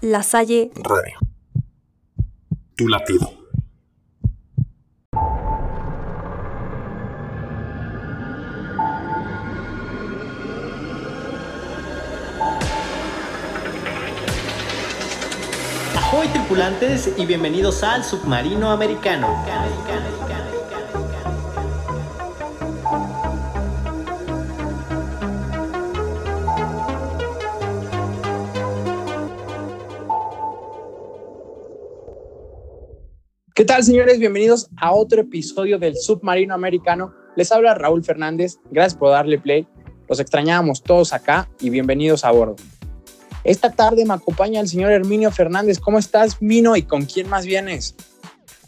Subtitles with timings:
[0.00, 1.18] La Salle Radio.
[2.76, 3.32] Tu latido.
[15.96, 19.44] Ahoy tripulantes y bienvenidos al submarino americano.
[20.27, 20.27] ¿Qué
[33.68, 34.18] tal, señores?
[34.18, 37.12] Bienvenidos a otro episodio del Submarino Americano.
[37.36, 38.56] Les habla Raúl Fernández.
[38.70, 39.68] Gracias por darle play.
[40.08, 42.56] Los extrañábamos todos acá y bienvenidos a bordo.
[43.44, 45.78] Esta tarde me acompaña el señor Herminio Fernández.
[45.78, 46.76] ¿Cómo estás, Mino?
[46.76, 47.94] ¿Y con quién más vienes?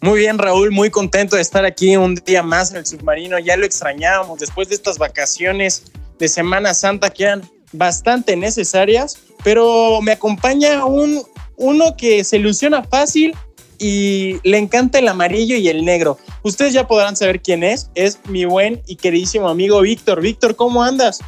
[0.03, 3.39] Muy bien, Raúl, muy contento de estar aquí un día más en el submarino.
[3.39, 5.85] Ya lo extrañábamos después de estas vacaciones
[6.19, 7.41] de Semana Santa que eran
[7.73, 11.23] bastante necesarias, pero me acompaña un,
[11.57, 13.35] uno que se ilusiona fácil
[13.81, 16.19] y le encanta el amarillo y el negro.
[16.43, 17.91] Ustedes ya podrán saber quién es.
[17.95, 20.21] Es mi buen y queridísimo amigo Víctor.
[20.21, 21.21] Víctor, ¿cómo andas?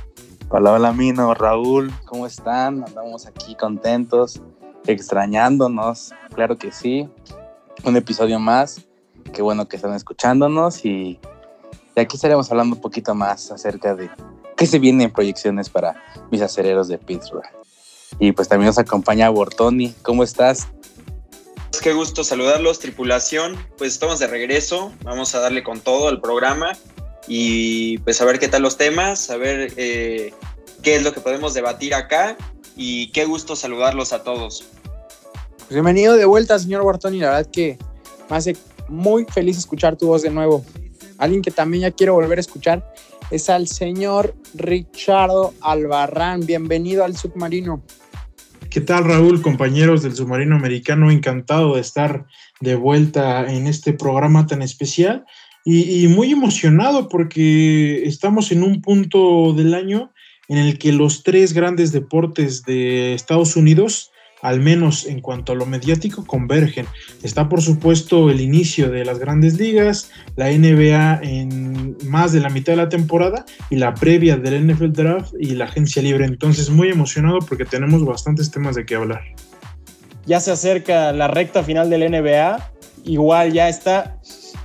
[0.51, 2.85] Hola, hola, Mino, Raúl, ¿cómo están?
[2.87, 4.43] Andamos aquí contentos,
[4.87, 7.09] extrañándonos, claro que sí.
[7.85, 8.83] Un episodio más,
[9.33, 11.19] qué bueno que están escuchándonos y
[11.97, 14.11] de aquí estaremos hablando un poquito más acerca de
[14.59, 17.49] qué se viene en proyecciones para mis acereros de Pittsburgh.
[18.19, 20.69] Y pues también nos acompaña Bortoni, ¿cómo estás?
[21.81, 23.57] Qué gusto saludarlos, tripulación.
[23.77, 26.73] Pues estamos de regreso, vamos a darle con todo al programa
[27.27, 30.33] y pues a ver qué tal los temas, a ver eh,
[30.83, 32.37] qué es lo que podemos debatir acá
[32.77, 34.65] y qué gusto saludarlos a todos.
[35.59, 37.19] Pues bienvenido de vuelta, señor Bartoni.
[37.19, 37.79] La verdad que
[38.31, 38.57] me hace
[38.89, 40.65] muy feliz escuchar tu voz de nuevo.
[41.19, 42.95] Alguien que también ya quiero volver a escuchar
[43.31, 46.45] es al señor Richardo Albarrán.
[46.47, 47.83] Bienvenido al submarino.
[48.73, 51.11] ¿Qué tal Raúl, compañeros del submarino americano?
[51.11, 52.25] Encantado de estar
[52.63, 55.27] de vuelta en este programa tan especial
[55.63, 60.11] y, y, muy emocionado porque estamos en un punto del año
[60.49, 64.11] en el que los tres grandes deportes de Estados Unidos,
[64.43, 66.87] al menos en cuanto a lo mediático, convergen.
[67.23, 72.51] Está por supuesto el inicio de las grandes ligas, la NBA en más de la
[72.51, 76.27] mitad de la temporada y la previa del NFL Draft y la agencia libre.
[76.27, 79.23] Entonces muy emocionado porque tenemos bastantes temas de qué hablar.
[80.27, 82.73] Ya se acerca la recta final del NBA,
[83.05, 84.19] igual ya está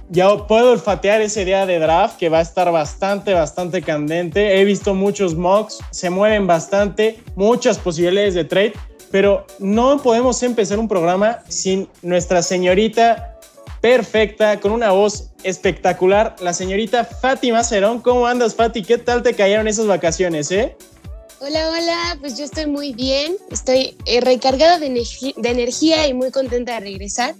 [0.09, 4.59] ya puedo olfatear ese día de draft que va a estar bastante, bastante candente.
[4.59, 8.73] He visto muchos mocks, se mueven bastante, muchas posibilidades de trade,
[9.11, 13.37] pero no podemos empezar un programa sin nuestra señorita
[13.81, 18.01] perfecta, con una voz espectacular, la señorita Fátima Cerón.
[18.01, 18.83] ¿Cómo andas, Fati?
[18.83, 20.75] ¿Qué tal te cayeron esas vacaciones, eh?
[21.39, 26.31] Hola, hola, pues yo estoy muy bien, estoy eh, recargada de, de, energía y muy
[26.31, 27.35] contenta de regresar.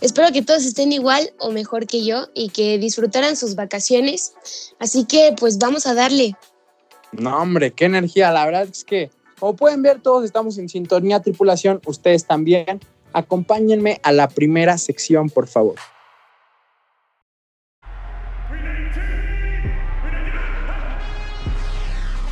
[0.00, 4.34] Espero que todos estén igual o mejor que yo y que disfrutaran sus vacaciones.
[4.80, 6.34] Así que pues vamos a darle.
[7.12, 8.32] No, hombre, qué energía.
[8.32, 12.80] La verdad es que, como pueden ver, todos estamos en sintonía, tripulación, ustedes también.
[13.12, 15.76] Acompáñenme a la primera sección, por favor.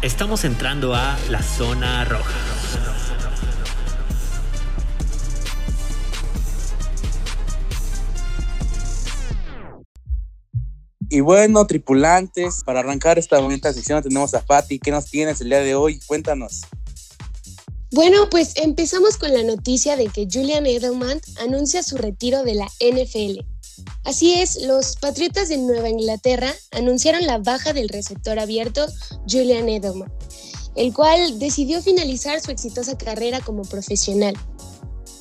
[0.03, 2.35] Estamos entrando a la zona roja.
[11.09, 14.79] Y bueno, tripulantes, para arrancar esta bonita sección tenemos a Fati.
[14.79, 16.01] ¿Qué nos tienes el día de hoy?
[16.07, 16.63] Cuéntanos.
[17.95, 22.67] Bueno, pues empezamos con la noticia de que Julian Edelman anuncia su retiro de la
[22.81, 23.47] NFL.
[24.03, 28.85] Así es, los Patriotas de Nueva Inglaterra anunciaron la baja del receptor abierto
[29.31, 30.13] Julian Edelman,
[30.75, 34.35] el cual decidió finalizar su exitosa carrera como profesional.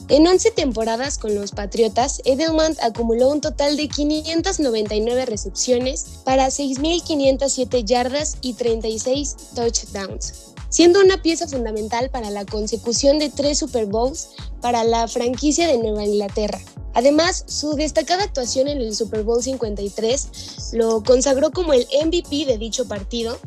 [0.10, 7.86] En 11 temporadas con los Patriotas, Edelman acumuló un total de 599 recepciones para 6.507
[7.86, 14.30] yardas y 36 touchdowns, siendo una pieza fundamental para la consecución de tres Super Bowls
[14.60, 16.60] para la franquicia de Nueva Inglaterra.
[16.96, 22.58] Además, su destacada actuación en el Super Bowl 53 lo consagró como el MVP de
[22.58, 23.38] dicho partido,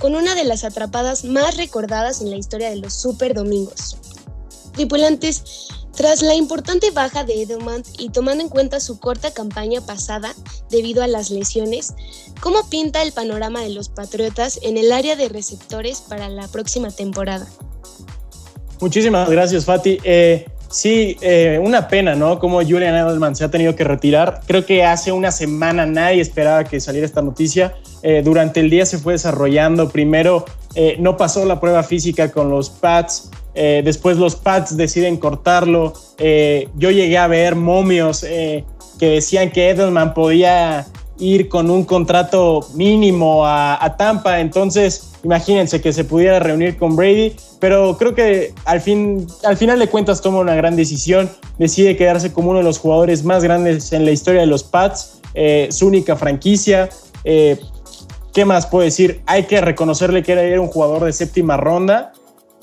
[0.00, 3.98] con una de las atrapadas más recordadas en la historia de los Super Domingos.
[4.72, 10.34] Tripulantes, tras la importante baja de Edelman y tomando en cuenta su corta campaña pasada
[10.70, 11.94] debido a las lesiones,
[12.40, 16.90] ¿cómo pinta el panorama de los Patriotas en el área de receptores para la próxima
[16.90, 17.46] temporada?
[18.80, 19.98] Muchísimas gracias, Fati.
[20.04, 22.38] Eh, sí, eh, una pena, ¿no?
[22.38, 24.40] Como Julian Edelman se ha tenido que retirar.
[24.46, 27.74] Creo que hace una semana nadie esperaba que saliera esta noticia.
[28.02, 29.90] Eh, durante el día se fue desarrollando.
[29.90, 30.46] Primero,
[30.98, 35.92] no pasó la prueba física con los Pats Eh, después los Pats deciden cortarlo.
[36.18, 40.86] Eh, yo llegué a ver momios que decían que Edelman podía
[41.20, 44.40] ir con un contrato mínimo a, Tampa.
[44.40, 47.36] Entonces, imagínense que se pudiera reunir con Brady.
[47.60, 51.30] Pero creo que al, fin, al final de cuentas toma una gran decisión.
[51.58, 55.20] Decide quedarse como uno de los jugadores más grandes en la historia de los Pats.
[55.34, 56.88] Eh, su única franquicia.
[57.24, 57.58] Eh,
[58.32, 59.20] ¿Qué más puedo decir?
[59.26, 62.12] Hay que reconocerle que era un jugador de séptima ronda.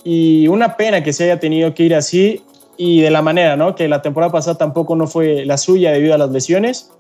[0.03, 2.41] Y una pena que se haya tenido que ir así
[2.77, 3.75] y de la manera, ¿no?
[3.75, 6.91] Que la temporada pasada tampoco no fue la suya debido a las lesiones.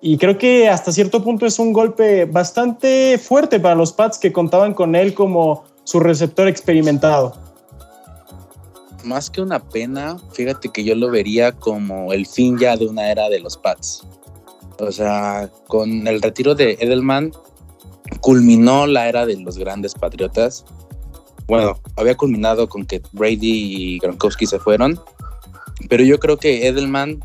[0.00, 4.32] Y creo que hasta cierto punto es un golpe bastante fuerte para los Pats que
[4.32, 7.34] contaban con él como su receptor experimentado.
[9.02, 13.10] Más que una pena, fíjate que yo lo vería como el fin ya de una
[13.10, 14.06] era de los Pats.
[14.78, 17.32] O sea, con el retiro de Edelman
[18.20, 20.64] culminó la era de los grandes patriotas.
[21.46, 25.00] Bueno, había culminado con que Brady y Gronkowski se fueron,
[25.88, 27.20] pero yo creo que Edelman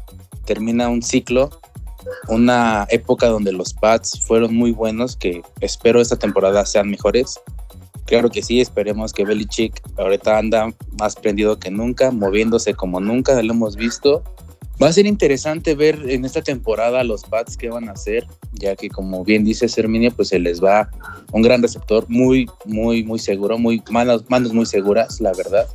[0.45, 1.49] termina un ciclo
[2.27, 7.39] una época donde los Pats fueron muy buenos, que espero esta temporada sean mejores.
[8.05, 13.39] Claro que sí, esperemos que Belichick ahorita anda más prendido que nunca, moviéndose como nunca
[13.41, 14.23] lo hemos visto.
[14.81, 18.77] Va a ser interesante ver en esta temporada los Pats qué van a hacer, ya
[18.77, 20.89] que como bien dice Serminio, pues se les va
[21.33, 25.67] un gran receptor muy, muy, muy seguro, muy manos, manos muy seguras, la verdad.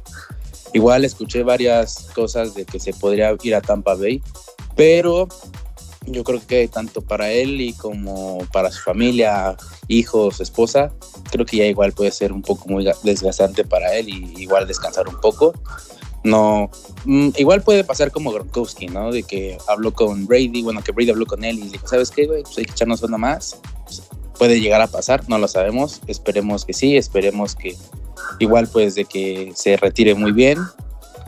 [0.72, 4.22] Igual escuché varias cosas de que se podría ir a Tampa Bay,
[4.74, 5.28] pero
[6.06, 9.56] yo creo que tanto para él y como para su familia,
[9.88, 10.92] hijos, esposa,
[11.30, 15.08] creo que ya igual puede ser un poco muy desgastante para él y igual descansar
[15.08, 15.52] un poco.
[16.24, 16.70] No,
[17.04, 19.12] mm, igual puede pasar como Gronkowski, ¿no?
[19.12, 22.26] De que habló con Brady, bueno, que Brady habló con él y dijo, ¿sabes qué,
[22.26, 22.42] güey?
[22.42, 23.60] Pues hay que echarnos una más.
[24.38, 26.00] puede llegar a pasar, no lo sabemos.
[26.06, 27.76] Esperemos que sí, esperemos que
[28.40, 30.58] igual pues de que se retire muy bien.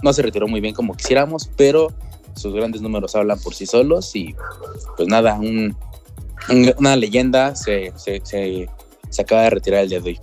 [0.02, 1.92] No se retiró muy bien como quisiéramos, pero
[2.34, 4.34] sus grandes números hablan por sí solos y
[4.96, 5.38] pues nada,
[6.78, 8.68] una leyenda se, se,
[9.18, 10.20] acaba de retirar el día de hoy.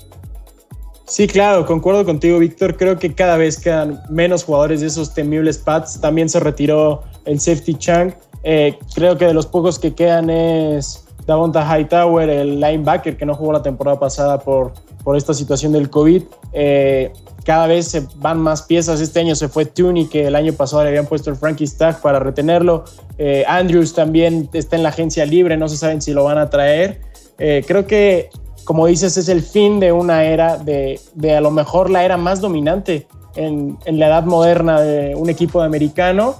[1.13, 2.75] Sí, claro, concuerdo contigo, Víctor.
[2.75, 6.01] Creo que cada vez quedan menos jugadores de esos temibles Pats.
[6.01, 8.15] También se retiró el safety Chang.
[8.41, 13.35] Eh, creo que de los pocos que quedan es Davonta Hightower, el linebacker que no
[13.35, 14.73] jugó la temporada pasada por,
[15.03, 16.23] por esta situación del COVID.
[16.51, 17.13] Eh,
[17.45, 18.99] cada vez se van más piezas.
[18.99, 22.01] Este año se fue Tooney, que el año pasado le habían puesto el Frankie Stack
[22.01, 22.85] para retenerlo.
[23.19, 26.49] Eh, Andrews también está en la agencia libre, no se saben si lo van a
[26.49, 27.01] traer.
[27.37, 28.29] Creo que,
[28.63, 30.99] como dices, es el fin de una era, de,
[31.35, 35.65] a lo mejor la era más dominante en, la edad moderna de un equipo de
[35.65, 36.35] americano.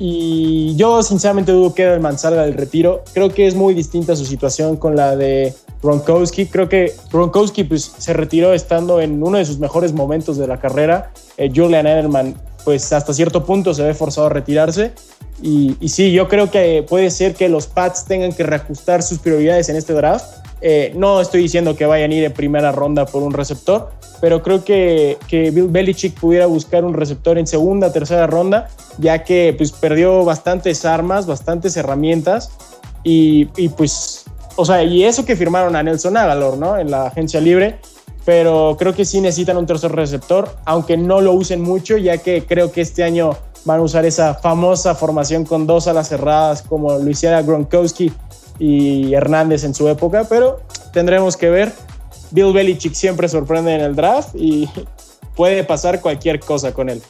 [0.00, 3.02] Y yo sinceramente dudo que Edelman salga del retiro.
[3.12, 6.46] Creo que es muy distinta su situación con la de Gronkowski.
[6.46, 10.60] Creo que Gronkowski pues, se retiró estando en uno de sus mejores momentos de la
[10.60, 11.12] carrera.
[11.36, 14.92] Eh, Julian Edelman pues hasta cierto punto se ve forzado a retirarse.
[15.42, 19.18] Y, y, sí, yo creo que puede ser que los Pats tengan que reajustar sus
[19.18, 20.47] prioridades en este draft.
[20.60, 23.90] Eh, no estoy diciendo que vayan a ir en primera ronda por un receptor,
[24.20, 28.68] pero creo que, que Bill Belichick pudiera buscar un receptor en segunda, tercera ronda,
[28.98, 32.50] ya que pues perdió bastantes armas, bastantes herramientas
[33.04, 34.24] y, y pues
[34.60, 36.76] o sea, y eso que firmaron a Nelson Agalor, ¿no?
[36.76, 37.78] En la agencia libre,
[38.24, 42.44] pero creo que sí necesitan un tercer receptor, aunque no lo usen mucho, ya que
[42.44, 46.98] creo que este año van a usar esa famosa formación con dos alas cerradas como
[46.98, 48.12] lo hiciera Gronkowski
[48.58, 50.60] y Hernández en su época, pero
[50.92, 51.72] tendremos que ver.
[52.30, 54.68] Bill Belichick siempre sorprende en el draft y
[55.36, 57.00] puede pasar cualquier cosa con él.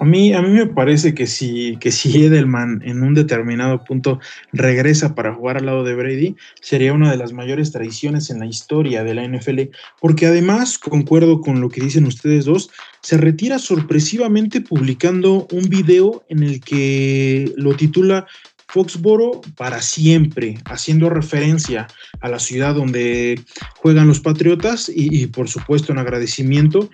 [0.00, 4.18] A mí, a mí me parece que si, que si Edelman en un determinado punto
[4.50, 8.46] regresa para jugar al lado de Brady, sería una de las mayores traiciones en la
[8.46, 9.60] historia de la NFL,
[10.00, 12.70] porque además, concuerdo con lo que dicen ustedes dos,
[13.02, 18.26] se retira sorpresivamente publicando un video en el que lo titula
[18.72, 21.86] Foxboro para siempre, haciendo referencia
[22.20, 23.40] a la ciudad donde
[23.76, 26.88] juegan los Patriotas y, y por supuesto en agradecimiento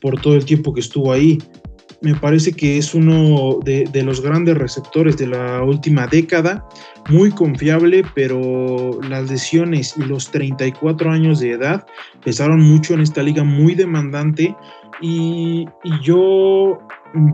[0.00, 1.38] por todo el tiempo que estuvo ahí.
[2.02, 6.66] Me parece que es uno de, los grandes receptores de la última década,
[7.08, 11.86] muy confiable, pero las lesiones y los 34 años de edad
[12.24, 14.56] pesaron mucho en esta liga muy demandante.
[15.00, 15.64] Y,
[16.02, 16.80] yo,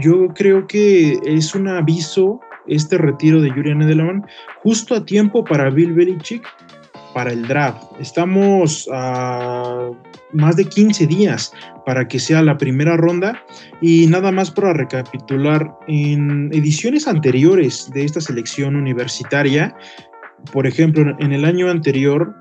[0.01, 2.39] yo creo que es un aviso
[2.69, 4.27] este retiro de Julian Edelman
[4.63, 6.47] justo a tiempo para Bill Belichick
[7.15, 7.83] para el draft.
[7.99, 9.91] Estamos a
[10.33, 11.53] más de 15 días
[11.87, 13.43] para que sea la primera ronda
[13.81, 19.75] y nada más para recapitular en ediciones anteriores de esta selección universitaria,
[20.53, 22.35] por ejemplo, en el año anterior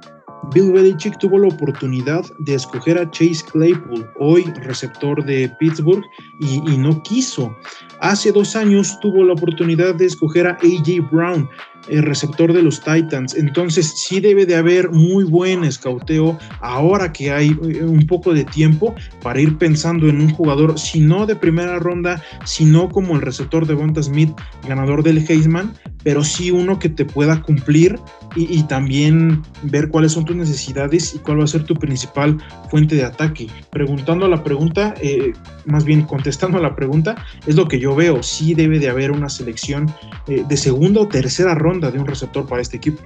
[0.54, 6.04] Bill Belichick tuvo la oportunidad de escoger a Chase Claypool, hoy receptor de Pittsburgh,
[6.40, 7.56] y, no quiso.
[8.00, 11.50] Hace dos años tuvo la oportunidad de escoger a AJ Brown,
[11.90, 13.36] el receptor de los Titans.
[13.36, 18.44] Entonces sí debe de haber muy buen escauteo ahora que hay eh, un poco de
[18.46, 23.22] tiempo para ir pensando en un jugador, si no de primera ronda, sino como el
[23.22, 24.32] receptor de Bonta Smith,
[24.68, 28.00] ganador del Heisman, pero sí uno que te pueda cumplir
[28.36, 32.38] y, también ver cuáles son tus necesidades y cuál va a ser tu principal
[32.70, 33.48] fuente de ataque.
[33.72, 35.34] Preguntando la pregunta, eh,
[35.66, 37.16] más bien contestando a la pregunta,
[37.48, 38.22] es lo que yo veo.
[38.22, 39.92] Sí debe de haber una selección
[40.28, 43.02] eh, de segunda o tercera ronda de un receptor para este equipo.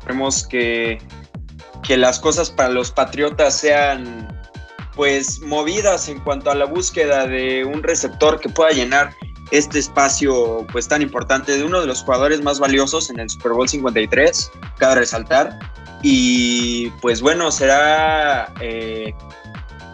[0.00, 0.98] Esperemos que,
[1.84, 4.26] que las cosas para los Patriotas sean
[4.96, 9.14] pues movidas en cuanto a la búsqueda de un receptor que pueda llenar
[9.50, 13.52] este espacio pues tan importante de uno de los jugadores más valiosos en el Super
[13.52, 15.58] Bowl 53, cabe resaltar.
[16.02, 19.12] Y pues bueno, será eh,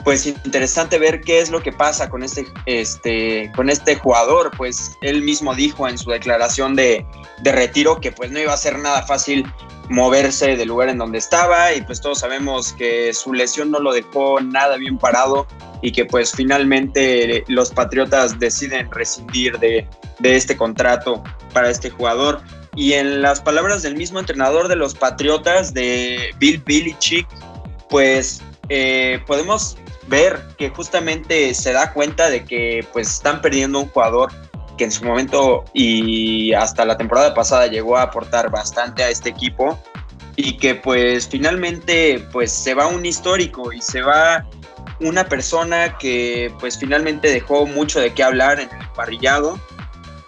[0.04, 4.50] pues interesante ver qué es lo que pasa con este, este, con este jugador.
[4.56, 7.06] Pues él mismo dijo en su declaración de,
[7.42, 9.46] de retiro que pues no iba a ser nada fácil
[9.88, 13.92] moverse del lugar en donde estaba y pues todos sabemos que su lesión no lo
[13.92, 15.46] dejó nada bien parado
[15.82, 19.86] y que pues finalmente los Patriotas deciden rescindir de,
[20.22, 21.22] este contrato
[21.52, 22.40] para este jugador.
[22.76, 27.28] Y en las palabras del mismo entrenador de los Patriotas, de Bill Belichick,
[27.90, 29.76] pues eh, podemos
[30.06, 34.32] ver que justamente se da cuenta de que pues están perdiendo un jugador
[34.76, 39.30] que en su momento y hasta la temporada pasada llegó a aportar bastante a este
[39.30, 39.78] equipo
[40.36, 44.46] y que pues finalmente pues se va un histórico y se va
[45.00, 49.58] una persona que pues finalmente dejó mucho de qué hablar en el parrillado,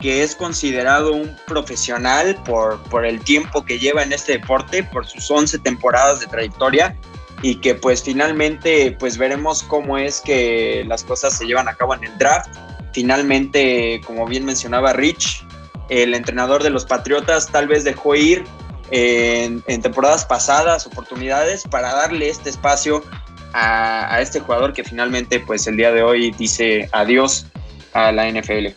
[0.01, 5.07] que es considerado un profesional por, por el tiempo que lleva en este deporte, por
[5.07, 6.97] sus 11 temporadas de trayectoria
[7.43, 11.95] y que pues finalmente pues veremos cómo es que las cosas se llevan a cabo
[11.95, 12.49] en el draft
[12.97, 15.45] finalmente, como bien mencionaba Rich,
[15.91, 18.43] el entrenador de los Patriotas tal vez dejó ir
[18.91, 23.05] en, temporadas pasadas oportunidades para darle este espacio
[23.53, 27.45] a, este jugador que finalmente pues el día de hoy dice adiós
[27.93, 28.69] a la NFL.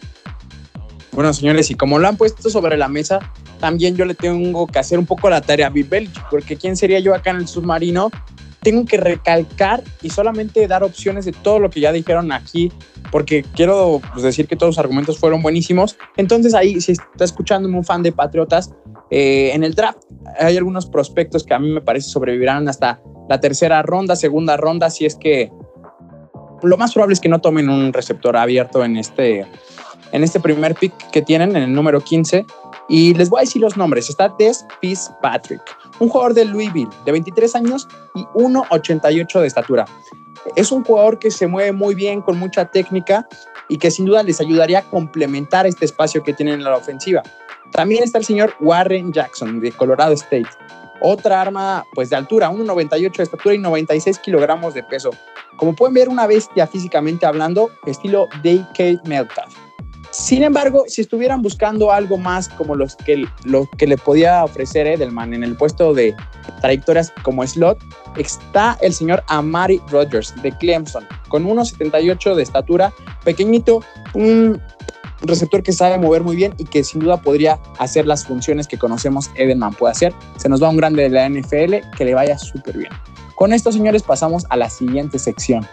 [1.14, 3.20] Bueno, señores, y como lo han puesto sobre la mesa,
[3.62, 7.00] también yo le tengo que hacer un poco la tarea a Bill porque ¿quién sería
[7.00, 8.12] yo acá en el submarino
[8.62, 12.72] tengo que recalcar y solamente dar opciones de todo lo que ya dijeron aquí,
[13.12, 15.98] porque quiero pues, decir que todos los argumentos fueron buenísimos.
[16.18, 18.72] Entonces ahí, si está escuchando un fan de Patriotas,
[19.12, 20.00] eh, en el draft
[20.38, 24.90] hay algunos prospectos que a mí me parece sobrevivirán hasta la tercera ronda, segunda ronda,
[24.90, 25.52] si es que
[26.64, 29.46] lo más probable es que no tomen un receptor abierto en este,
[30.12, 32.46] en este primer pick que tienen, en el número 15.
[32.90, 34.10] Y les voy a decir los nombres.
[34.10, 35.62] Está Des Fitzpatrick,
[36.00, 39.86] un jugador de Louisville de 23 años y 1,88 de estatura.
[40.56, 43.28] Es un jugador que se mueve muy bien, con mucha técnica
[43.68, 47.24] y que sin duda les ayudaría a complementar este espacio que tienen en la ofensiva.
[47.72, 50.50] También está el señor Warren Jackson de Colorado State.
[51.02, 55.12] Otra arma pues de altura, 1,98 de estatura y 96 kilogramos de peso.
[55.56, 59.69] Como pueden ver, una bestia físicamente hablando, estilo Kate Metcalf.
[60.12, 64.88] Sin embargo, si estuvieran buscando algo más como los que, lo que le podía ofrecer
[64.88, 66.16] Edelman en el puesto de
[66.62, 67.78] trayectorias como slot,
[68.18, 73.84] está el señor Amari Rogers de Clemson, con 1,78 de estatura, pequeñito,
[74.16, 74.60] un
[75.22, 78.78] receptor que sabe mover muy bien y que sin duda podría hacer las funciones que
[78.78, 80.14] conocemos Edelman puede hacer.
[80.38, 82.92] Se nos va un grande de la NFL que le vaya súper bien.
[83.36, 85.66] Con esto, señores, pasamos a la siguiente sección.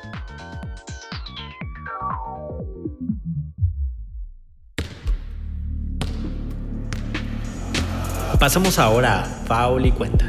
[8.38, 10.26] Pasamos ahora a Faul y Cuenta.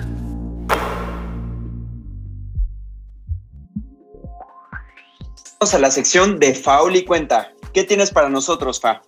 [5.59, 7.51] Vamos a la sección de Faul y Cuenta.
[7.73, 9.01] ¿Qué tienes para nosotros, Fa?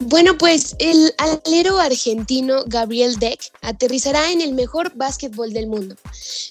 [0.00, 5.94] Bueno, pues el alero argentino Gabriel Deck aterrizará en el mejor básquetbol del mundo.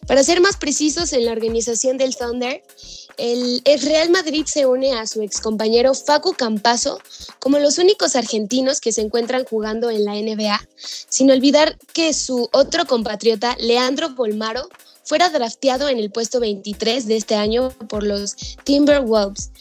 [0.07, 2.63] Para ser más precisos, en la organización del Thunder,
[3.17, 7.00] el, Real Madrid se une a su excompañero Facu Campazo
[7.39, 12.47] como los únicos argentinos que se encuentran jugando en la NBA, sin olvidar que su
[12.51, 14.69] otro compatriota, Leandro Bolmaro,
[15.03, 19.51] fuera drafteado en el puesto 23 de este año por los Timberwolves.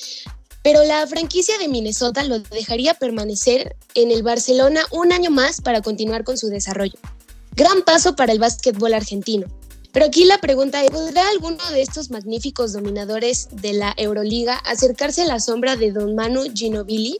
[0.63, 5.81] Pero la franquicia de Minnesota lo dejaría permanecer en el Barcelona un año más para
[5.81, 6.99] continuar con su desarrollo.
[7.55, 9.47] Gran paso para el básquetbol argentino.
[9.97, 15.23] Pero aquí la pregunta es, ¿podrá alguno de estos magníficos dominadores de la Euroliga acercarse
[15.23, 17.17] a la sombra de Don Manu Ginobili?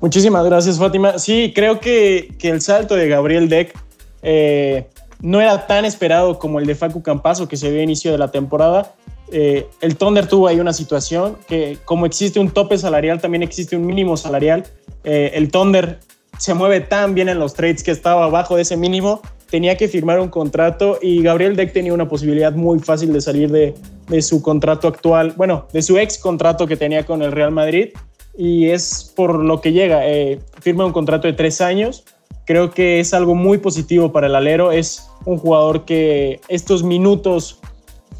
[0.00, 1.18] Muchísimas gracias, Fátima.
[1.18, 3.76] Sí, creo que, el salto de Gabriel Deck,
[4.22, 4.88] eh,
[5.20, 8.18] no era tan esperado como el de Facu Campazo que se vio a inicio de
[8.18, 8.94] la temporada.
[9.32, 13.76] Eh, el Thunder tuvo ahí una situación que como existe un tope salarial, también existe
[13.76, 14.68] un mínimo salarial.
[15.02, 15.98] Eh, el Thunder
[16.38, 19.20] se mueve tan bien en los trades que estaba abajo de ese mínimo,
[19.50, 23.50] tenía que firmar un contrato y Gabriel Deck tenía una posibilidad muy fácil de salir
[23.50, 23.74] de,
[24.22, 27.90] su contrato actual, bueno, de su ex contrato que tenía con el Real Madrid
[28.36, 30.08] y es por lo que llega.
[30.08, 32.04] Eh, firma un contrato de tres años.
[32.44, 34.72] Creo que es algo muy positivo para el alero.
[34.72, 37.60] Es un jugador que estos minutos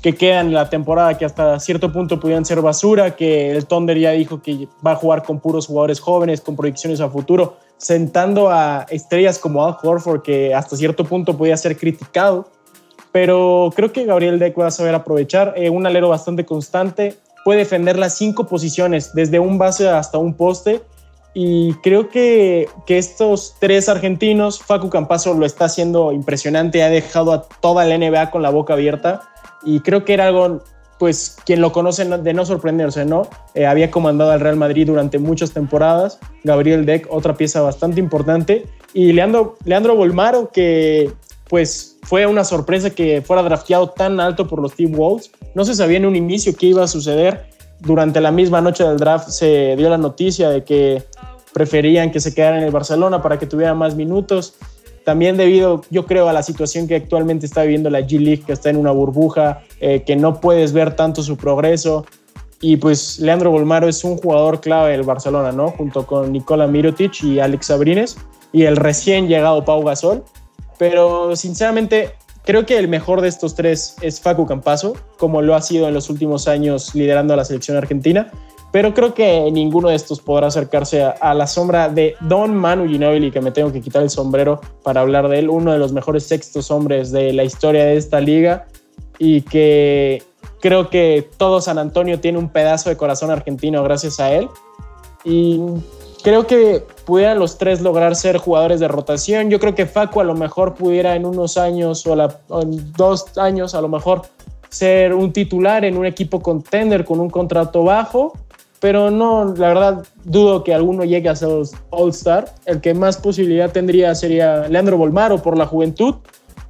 [0.03, 3.99] que quedan en la temporada, que hasta cierto punto pudieran ser basura, que el Thunder
[3.99, 8.51] ya dijo que va a jugar con puros jugadores jóvenes, con proyecciones a futuro, sentando
[8.51, 12.49] a estrellas como Al Horford, que hasta cierto punto podía ser criticado.
[13.13, 15.55] Pero creo que Gabriel Deck va a saber aprovechar.
[15.57, 20.35] Eh, un alero bastante constante, puede defender las cinco posiciones, desde un base hasta un
[20.35, 20.83] poste.
[21.35, 27.33] Y creo que, que estos tres argentinos, Facu Campazo lo está haciendo impresionante, ha dejado
[27.33, 29.23] a toda la NBA con la boca abierta.
[29.65, 30.63] Y creo que era algo,
[30.99, 33.29] pues, quien lo conoce de no sorprenderse, ¿no?
[33.55, 36.19] Eh, había comandado al Real Madrid durante muchas temporadas.
[36.45, 38.67] Gabriel Deck, otra pieza bastante importante.
[38.93, 41.13] Y Leandro, Leandro Bolmaro, que
[41.49, 45.31] pues fue una sorpresa que fuera drafteado tan alto por los Team Wolves.
[45.55, 47.47] No se sabía en un inicio qué iba a suceder.
[47.81, 51.03] Durante la misma noche del draft se dio la noticia de que
[51.53, 54.55] preferían que se quedara en el Barcelona para que tuviera más minutos.
[55.09, 58.53] También debido, yo creo, a la situación que actualmente está viviendo la G League, que
[58.53, 62.05] está en una burbuja, eh, que no puedes ver tanto su progreso.
[62.61, 65.71] Y pues Leandro Bolmaro es un jugador clave del Barcelona, ¿no?
[65.71, 68.19] Junto con Nicola Mirotic y Alex Sabrines
[68.53, 70.25] y el recién llegado Pau Gasol
[70.79, 72.13] pero sinceramente
[72.45, 75.95] creo que el mejor de estos tres es Facu Campazo, como lo ha sido en
[75.95, 78.31] los últimos años liderando a la selección argentina.
[78.71, 83.31] Pero creo que ninguno de estos podrá acercarse a, la sombra de Don Manu Ginobili,
[83.31, 86.25] que me tengo que quitar el sombrero para hablar de él, uno de los mejores
[86.25, 88.67] sextos hombres de la historia de esta liga
[89.19, 90.23] y que
[90.61, 94.49] creo que todo San Antonio tiene un pedazo de corazón argentino gracias a él.
[95.25, 95.61] Y
[96.23, 99.51] creo que pudieran los tres lograr ser jugadores de rotación.
[99.51, 103.75] Yo creo que Facu a lo mejor pudiera en unos años o, en dos años
[103.75, 104.23] a lo mejor
[104.69, 108.35] ser un titular en un equipo contender con un contrato bajo,
[108.81, 111.49] pero no, la verdad dudo que alguno llegue a ser
[111.91, 112.55] All-Star.
[112.67, 116.17] El que más posibilidad tendría sería Leandro Bolmaro por la juventud,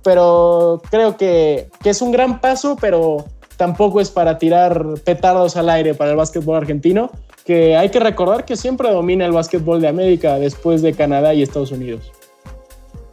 [0.02, 5.68] pero creo que, que es un gran paso, pero tampoco es para tirar petardos al
[5.68, 7.10] aire para el básquetbol argentino
[7.48, 11.42] que hay que recordar que siempre domina el básquetbol de América después de Canadá y
[11.42, 12.12] Estados Unidos.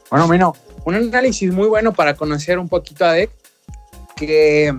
[0.09, 0.53] Bueno, bueno,
[0.83, 3.31] un análisis muy bueno para conocer un poquito a Deck,
[4.17, 4.77] que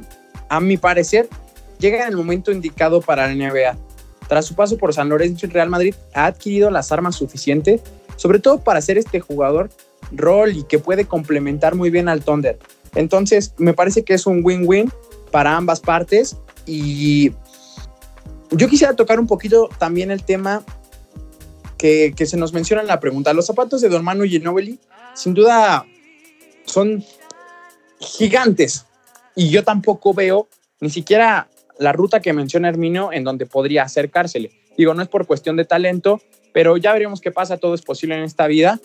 [0.51, 1.31] a mi parecer
[1.79, 3.79] llega en el momento indicado para la NBA.
[4.29, 7.81] Tras su paso por San Lorenzo y Real Madrid, ha adquirido las armas suficientes,
[8.17, 9.71] sobre todo para ser este jugador
[10.13, 12.59] rol y que puede complementar muy bien al Thunder.
[12.95, 14.91] Entonces, me parece que es un win-win
[15.31, 17.33] para ambas partes y
[18.51, 20.65] yo quisiera tocar un poquito también el tema
[21.77, 23.33] que, se nos menciona en la pregunta.
[23.33, 24.81] Los zapatos de Don Manu Ginobili,
[25.15, 25.87] sin duda,
[26.65, 27.05] son
[28.01, 28.87] gigantes.
[29.35, 30.49] Y yo tampoco veo
[30.81, 34.51] ni siquiera la ruta que menciona Herminio en donde podría acercársele.
[34.77, 36.21] Digo, no es por cuestión de talento,
[36.53, 37.57] pero ya veremos qué pasa.
[37.57, 38.81] Todo es posible en esta vida.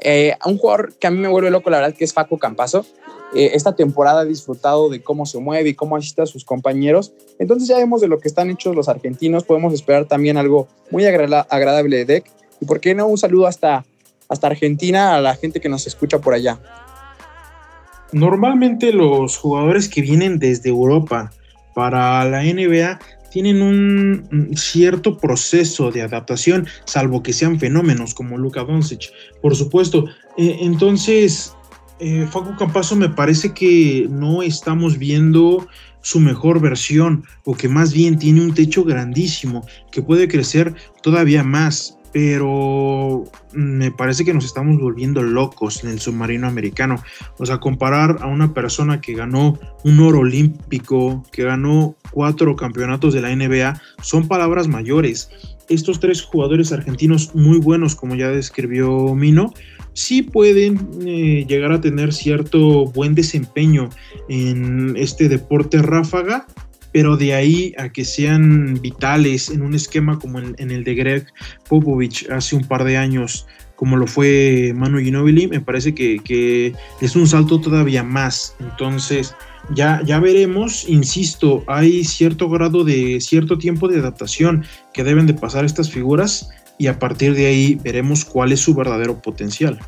[0.00, 2.84] Eh, un jugador que a mí me vuelve loco, la verdad, que es Faco Campazo.
[3.34, 7.12] Eh, esta temporada ha disfrutado de cómo se mueve y cómo asiste a sus compañeros.
[7.38, 9.44] Entonces ya vemos de lo que están hechos los argentinos.
[9.44, 12.30] Podemos esperar también algo muy agradable de Deck.
[12.60, 13.84] Y por qué no un saludo hasta,
[14.28, 16.60] hasta Argentina a la gente que nos escucha por allá.
[18.12, 21.32] Normalmente los jugadores que vienen desde Europa
[21.76, 22.98] para la NBA
[23.30, 29.12] tienen un cierto proceso de adaptación, salvo que sean fenómenos como Luka Doncic,
[29.42, 30.06] por supuesto.
[30.38, 31.54] Eh, entonces,
[32.00, 35.68] eh, Facu Campazo me parece que no estamos viendo
[36.00, 41.42] su mejor versión o que más bien tiene un techo grandísimo que puede crecer todavía
[41.42, 46.96] más, pero me parece que nos estamos volviendo locos en el submarino americano.
[47.36, 53.12] O sea, comparar a una persona que ganó un oro olímpico, que ganó cuatro campeonatos
[53.12, 55.28] de la NBA, son palabras mayores.
[55.68, 59.52] Estos tres jugadores argentinos muy buenos, como ya describió Mino,
[59.92, 63.90] sí pueden eh, llegar a tener cierto buen desempeño
[64.30, 66.46] en este deporte ráfaga,
[66.96, 71.26] pero de ahí a que sean vitales en un esquema como en, el de Greg
[71.68, 77.14] Popovich hace un par de años, como lo fue Manu Ginobili, me parece que, es
[77.14, 78.56] un salto todavía más.
[78.60, 79.34] Entonces,
[79.74, 85.34] ya, ya veremos, insisto, hay cierto grado de cierto tiempo de adaptación que deben de
[85.34, 89.78] pasar estas figuras y a partir de ahí veremos cuál es su verdadero potencial.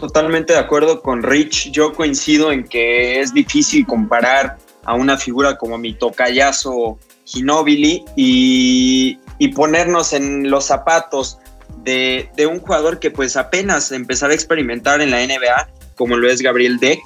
[0.00, 1.70] totalmente de acuerdo con Rich.
[1.70, 4.58] Yo coincido en que es difícil comparar
[4.88, 11.38] a una figura como mi tocayazo Ginobili y, y ponernos en los zapatos
[11.84, 16.30] de, de, un jugador que pues apenas empezaba a experimentar en la NBA, como lo
[16.30, 17.00] es Gabriel Deck.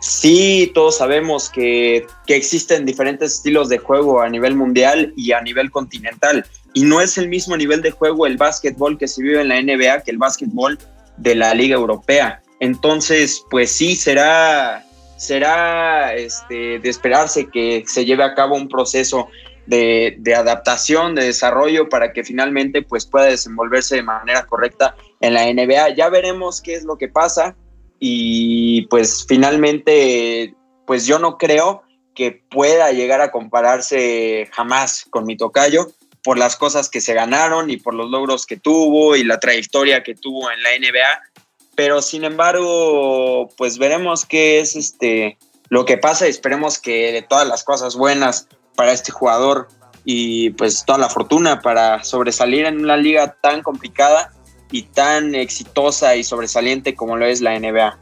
[0.00, 5.42] Sí, todos sabemos que, que existen diferentes estilos de juego a nivel mundial y a
[5.42, 6.46] nivel continental.
[6.72, 9.60] Y no es el mismo nivel de juego el básquetbol que se vive en la
[9.60, 10.78] NBA que el básquetbol
[11.18, 12.40] de la Liga Europea.
[12.60, 14.82] Entonces, pues sí, será,
[15.18, 19.28] será este, de esperarse que se lleve a cabo un proceso
[19.66, 25.52] de, adaptación, de desarrollo para que finalmente pues pueda desenvolverse de manera correcta en la
[25.52, 25.90] NBA.
[25.90, 27.54] Ya veremos qué es lo que pasa
[27.98, 30.54] y pues finalmente
[30.86, 31.82] pues yo no creo
[32.14, 35.88] que pueda llegar a compararse jamás con mi tocayo
[36.22, 40.02] por las cosas que se ganaron y por los logros que tuvo y la trayectoria
[40.02, 41.37] que tuvo en la NBA.
[41.78, 45.38] Pero sin embargo, pues veremos qué es este
[45.68, 49.68] lo que pasa y esperemos que de todas las cosas buenas para este jugador
[50.04, 54.32] y pues toda la fortuna para sobresalir en una liga tan complicada
[54.72, 57.96] y tan exitosa y sobresaliente como lo es la NBA.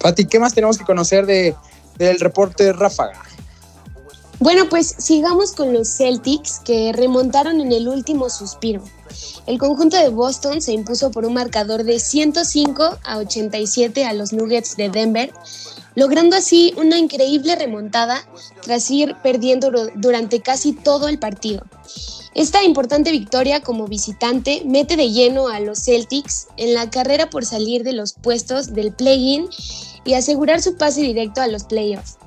[0.00, 1.54] Pati, ¿qué más tenemos que conocer de,
[1.96, 3.18] del reporte Ráfaga?
[4.40, 8.82] Bueno, pues sigamos con los Celtics que remontaron en el último suspiro.
[9.46, 14.32] El conjunto de Boston se impuso por un marcador de 105 a 87 a los
[14.32, 15.32] Nuggets de Denver,
[15.94, 18.26] logrando así una increíble remontada
[18.62, 21.64] tras ir perdiendo durante casi todo el partido.
[22.34, 27.44] Esta importante victoria como visitante mete de lleno a los Celtics en la carrera por
[27.44, 29.48] salir de los puestos del play-in
[30.04, 32.18] y asegurar su pase directo a los playoffs.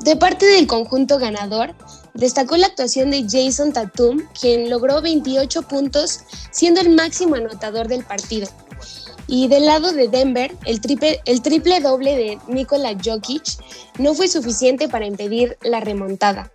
[0.00, 1.74] De parte del conjunto ganador,
[2.18, 8.04] destacó la actuación de Jason Tatum, quien logró 28 puntos, siendo el máximo anotador del
[8.04, 8.48] partido.
[9.28, 13.44] Y del lado de Denver, el triple, el triple doble de Nikola Jokic
[13.98, 16.50] no fue suficiente para impedir la remontada.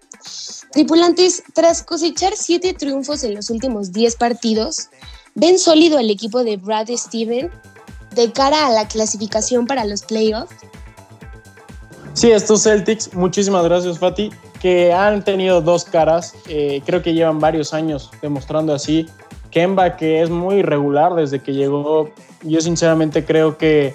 [0.72, 4.90] Tripulantes, tras cosechar siete triunfos en los últimos 10 partidos,
[5.34, 7.50] ven sólido al equipo de Brad Steven
[8.16, 10.56] de cara a la clasificación para los playoffs.
[12.14, 14.30] Sí, estos Celtics, muchísimas gracias Fati,
[14.64, 19.08] que han tenido dos caras, eh, creo que llevan varios años demostrando así.
[19.52, 22.10] Kemba, que es muy irregular desde que llegó,
[22.44, 23.94] yo sinceramente creo que,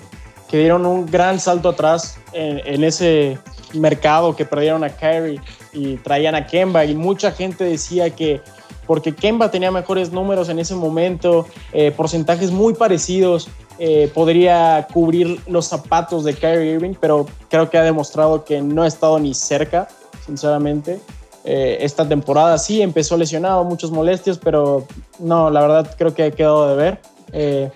[0.50, 3.38] que dieron un gran salto atrás en, ese
[3.72, 5.40] mercado que perdieron a Kyrie
[5.72, 8.42] y traían a Kemba y mucha gente decía que
[8.86, 15.40] porque Kemba tenía mejores números en ese momento, eh, porcentajes muy parecidos, eh, podría cubrir
[15.46, 19.32] los zapatos de Kyrie Irving, pero creo que ha demostrado que no ha estado ni
[19.32, 19.88] cerca,
[20.28, 21.00] sinceramente.
[21.44, 24.86] Eh, esta temporada sí empezó lesionado, muchas molestias, pero
[25.18, 27.00] no, la verdad creo que ha quedado de ver.
[27.32, 27.70] Eh,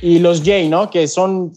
[0.00, 0.88] y los Jay, ¿no?
[0.88, 1.52] Que son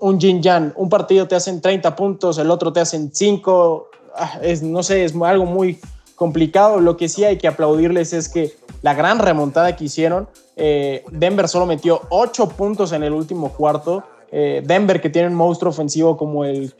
[0.00, 0.72] un yin yang.
[0.74, 3.88] Un partido te hacen 30 puntos, el otro te hacen 5.
[4.16, 5.78] Ah, es, no sé, es algo muy
[6.16, 6.80] complicado.
[6.80, 11.48] Lo que sí hay que aplaudirles es que la gran remontada que hicieron, eh, Denver
[11.48, 14.02] solo metió 8 puntos en el último cuarto.
[14.30, 16.74] Eh, Denver que tiene un monstruo ofensivo como, el,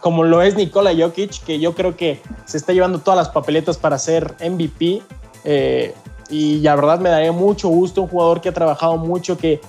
[0.00, 3.76] como lo es Nikola Jokic, que yo creo que se está llevando todas las papeletas
[3.76, 5.02] para ser MVP.
[5.44, 5.94] Eh,
[6.30, 9.60] y la verdad me daría mucho gusto, un jugador que ha trabajado mucho, que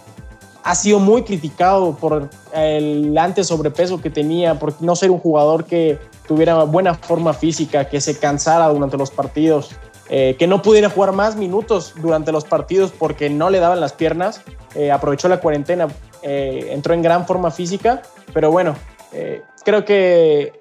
[0.64, 5.66] ha sido muy criticado por el antes sobrepeso que tenía, por no ser un jugador
[5.66, 9.72] que tuviera buena forma física, que se cansara durante los partidos,
[10.10, 13.94] eh, que no pudiera jugar más minutos durante los partidos porque no le daban las
[13.94, 14.42] piernas.
[14.76, 15.88] Eh, aprovechó la cuarentena,
[16.22, 18.02] eh, entró en gran forma física,
[18.34, 18.76] pero bueno,
[19.12, 20.54] eh, creo que,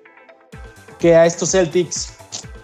[0.99, 2.17] que a estos Celtics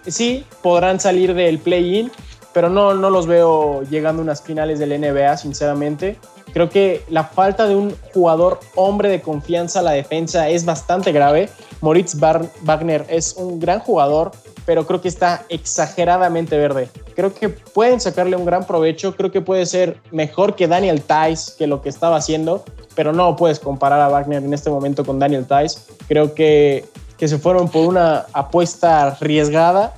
[0.07, 2.11] sí podrán salir del play-in,
[2.53, 6.17] pero no, no los veo llegando a unas finales del NBA, sinceramente.
[6.55, 11.11] Creo que la falta de un jugador hombre de confianza a la defensa es bastante
[11.11, 11.49] grave.
[11.81, 14.31] Moritz Wagner es un gran jugador,
[14.65, 16.87] pero creo que está exageradamente verde.
[17.13, 19.17] Creo que pueden sacarle un gran provecho.
[19.17, 22.63] Creo que puede ser mejor que Daniel Tice, que lo que estaba haciendo,
[22.95, 25.81] pero no puedes comparar a Wagner en este momento con Daniel Tice.
[26.07, 26.85] Creo que,
[27.17, 29.95] que se fueron por una apuesta arriesgada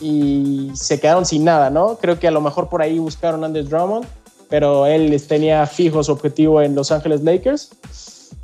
[0.00, 1.96] y se quedaron sin nada, ¿no?
[1.96, 4.06] Creo que a lo mejor por ahí buscaron a Andres Drummond,
[4.50, 7.70] pero él tenía fijo su objetivo en Los Ángeles Lakers.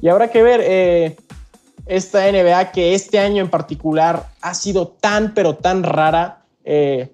[0.00, 1.16] Y habrá que ver eh,
[1.86, 6.44] esta NBA que este año en particular ha sido tan, pero tan rara.
[6.64, 7.12] Eh,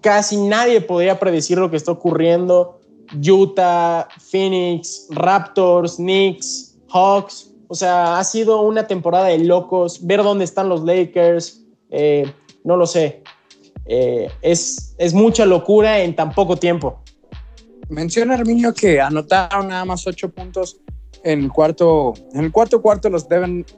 [0.00, 2.80] casi nadie podría predecir lo que está ocurriendo.
[3.22, 7.50] Utah, Phoenix, Raptors, Knicks, Hawks.
[7.68, 10.06] O sea, ha sido una temporada de locos.
[10.06, 11.60] Ver dónde están los Lakers.
[11.90, 12.32] Eh,
[12.64, 13.22] no lo sé.
[13.86, 16.99] Es, es mucha locura en tan poco tiempo.
[17.90, 20.80] Menciona Arminio que anotaron nada más ocho puntos
[21.24, 23.26] en el cuarto, en el cuarto cuarto los,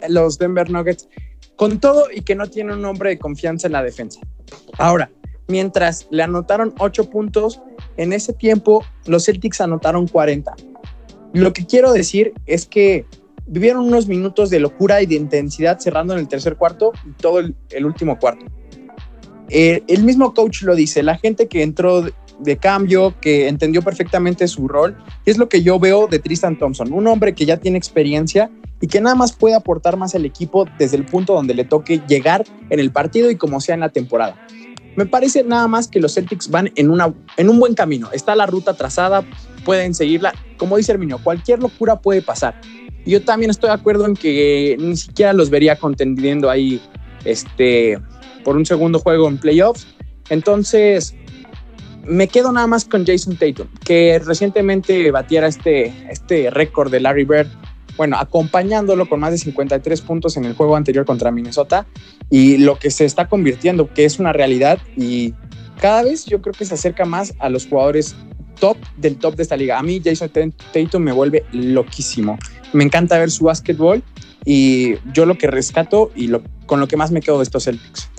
[0.09, 1.09] los Denver Nuggets
[1.57, 4.20] con todo y que no tiene un hombre de confianza en la defensa.
[4.79, 5.11] Ahora,
[5.48, 7.61] mientras le anotaron 8 puntos,
[7.96, 10.55] en ese tiempo los Celtics anotaron 40.
[11.33, 13.07] Lo que quiero decir es que
[13.46, 17.40] vivieron unos minutos de locura y de intensidad cerrando en el tercer cuarto y todo
[17.40, 18.44] el, último cuarto.
[19.48, 22.05] Eh, el mismo coach lo dice, la gente que entró
[22.40, 26.92] de cambio, que entendió perfectamente su rol, es lo que yo veo de Tristan Thompson,
[26.92, 30.66] un hombre que ya tiene experiencia y que nada más puede aportar más al equipo
[30.78, 33.90] desde el punto donde le toque llegar en el partido y como sea en la
[33.90, 34.36] temporada.
[34.96, 38.10] Me parece nada más que los Celtics van en, una, en un buen camino.
[38.12, 39.24] Está la ruta trazada,
[39.64, 40.34] pueden seguirla.
[40.58, 42.60] Como dice Herminio, cualquier locura puede pasar.
[43.06, 46.80] Yo también estoy de acuerdo en que ni siquiera los vería contendiendo ahí
[47.24, 47.98] este,
[48.44, 49.86] por un segundo juego en playoffs.
[50.28, 51.14] Entonces,
[52.04, 57.24] me quedo nada más con Jason Tatum, que recientemente batiera este, este récord de Larry
[57.24, 57.48] Bird
[57.96, 61.86] bueno, acompañándolo con más de 53 puntos en el juego anterior contra Minnesota
[62.30, 65.34] y lo que se está convirtiendo, que es una realidad y
[65.80, 68.14] cada vez yo creo que se acerca más a los jugadores
[68.58, 69.78] top del top de esta liga.
[69.78, 70.30] A mí Jason
[70.72, 72.38] Tatum me vuelve loquísimo.
[72.72, 74.02] Me encanta ver su básquetbol
[74.44, 76.30] y yo lo que rescato y
[76.66, 78.12] con lo que más me quedo de estos Celtics.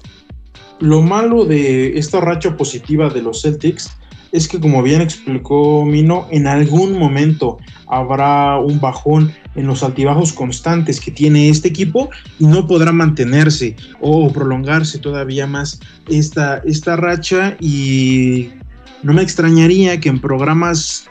[0.80, 3.96] Lo malo de esta racha positiva de los Celtics
[4.34, 10.34] es que como bien explicó Mino, en algún momento habrá un bajón en los altibajos
[10.34, 12.10] constantes que tiene este equipo
[12.40, 17.56] y no podrá mantenerse o prolongarse todavía más esta, esta racha.
[17.60, 18.50] Y
[19.04, 21.06] no me extrañaría que en programas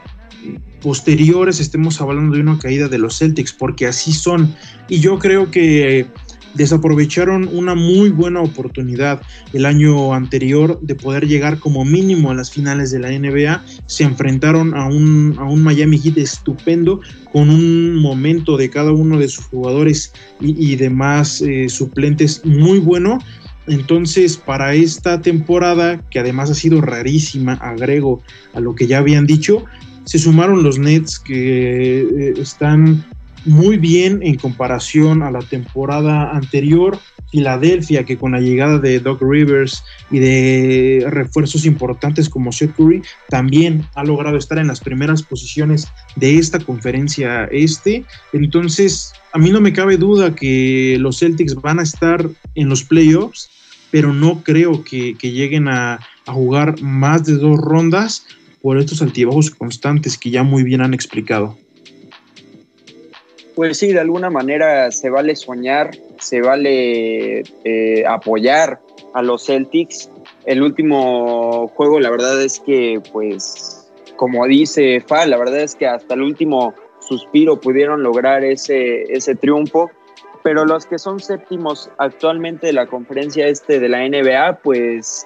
[0.81, 4.53] posteriores estemos hablando de una caída de los Celtics porque así son.
[4.89, 6.07] Y yo creo que
[6.53, 9.21] desaprovecharon una muy buena oportunidad
[9.53, 13.63] el año anterior de poder llegar como mínimo a las finales de la NBA.
[13.85, 19.17] Se enfrentaron a un, a un Miami Heat estupendo con un momento de cada uno
[19.17, 23.19] de sus jugadores y, demás eh, suplentes muy bueno.
[23.65, 28.21] Entonces, para esta temporada, que además ha sido rarísima, agrego
[28.53, 29.65] a lo que ya habían dicho,
[30.03, 33.05] se sumaron los Nets que eh, están
[33.45, 36.99] muy bien en comparación a la temporada anterior.
[37.31, 43.01] Filadelfia, que con la llegada de Doc Rivers y de refuerzos importantes como Seth Curry,
[43.27, 48.05] también ha logrado estar en las primeras posiciones de esta conferencia este.
[48.33, 52.83] Entonces, a mí no me cabe duda que los Celtics van a estar en los
[52.83, 53.49] playoffs,
[53.89, 58.27] pero no creo que, lleguen a, a jugar más de dos rondas
[58.61, 61.57] por estos altibajos constantes que ya muy bien han explicado.
[63.55, 68.79] Pues sí, de alguna manera se vale soñar, se vale eh, apoyar
[69.13, 70.09] a los Celtics.
[70.45, 75.85] El último juego, la verdad es que, pues, como dice Fa, la verdad es que
[75.85, 79.91] hasta el último suspiro pudieron lograr ese, ese triunfo.
[80.41, 85.23] Pero los que son séptimos actualmente de la conferencia este de la NBA, pues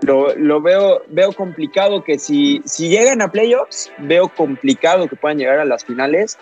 [0.00, 5.38] lo, lo, veo, veo complicado que si, si llegan a playoffs, veo complicado que puedan
[5.38, 6.38] llegar a las finales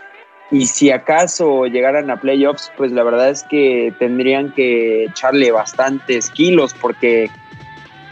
[0.51, 6.31] y si acaso llegaran a playoffs, pues la verdad es que tendrían que echarle bastantes
[6.31, 7.31] kilos porque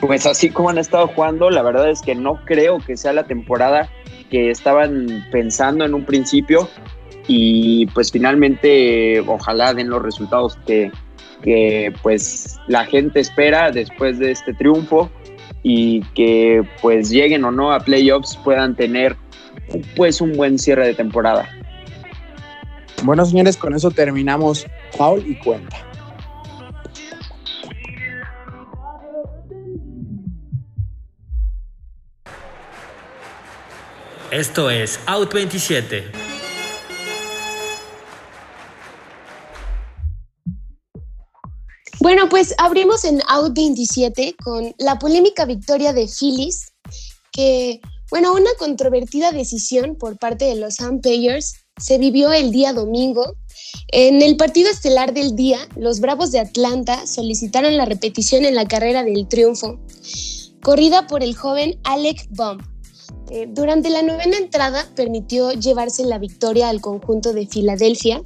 [0.00, 3.24] pues así como han estado jugando, la verdad es que no creo que sea la
[3.24, 3.90] temporada
[4.30, 6.68] que estaban pensando en un principio
[7.26, 10.90] y pues finalmente ojalá den los resultados que,
[12.02, 15.10] pues la gente espera después de este triunfo
[15.62, 19.16] y que pues lleguen o no a playoffs puedan tener
[19.96, 21.48] pues un buen cierre de temporada.
[23.02, 25.86] Bueno, señores, con eso terminamos Paul y cuenta.
[34.30, 36.04] Esto es Out 27.
[42.00, 46.72] Bueno, pues abrimos en Out 27 con la polémica victoria de Phillies,
[47.32, 53.34] que, bueno, una controvertida decisión por parte de los Payers se vivió el día domingo.
[53.88, 58.66] En el partido estelar del día, los Bravos de Atlanta solicitaron la repetición en la
[58.66, 59.80] carrera del triunfo,
[60.62, 62.58] corrida por el joven Alec Baum.
[63.30, 68.22] Eh, durante la novena entrada permitió llevarse la victoria al conjunto de Filadelfia,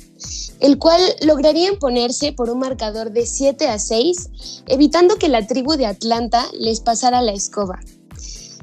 [0.61, 5.77] el cual lograría imponerse por un marcador de 7 a 6, evitando que la tribu
[5.77, 7.81] de Atlanta les pasara la escoba.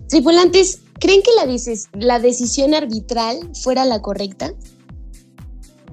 [0.07, 1.31] Tripulantes, ¿creen que
[1.93, 4.53] la decisión arbitral fuera la correcta?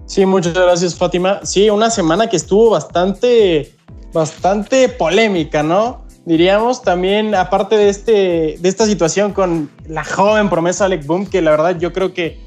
[0.08, 1.40] Sí, muchas gracias, Fátima.
[1.44, 3.74] Sí, una semana que estuvo bastante,
[4.14, 6.02] bastante polémica, ¿no?
[6.24, 11.42] Diríamos también, aparte de, este, de esta situación con la joven promesa Alec Boom, que
[11.42, 12.40] la verdad yo creo que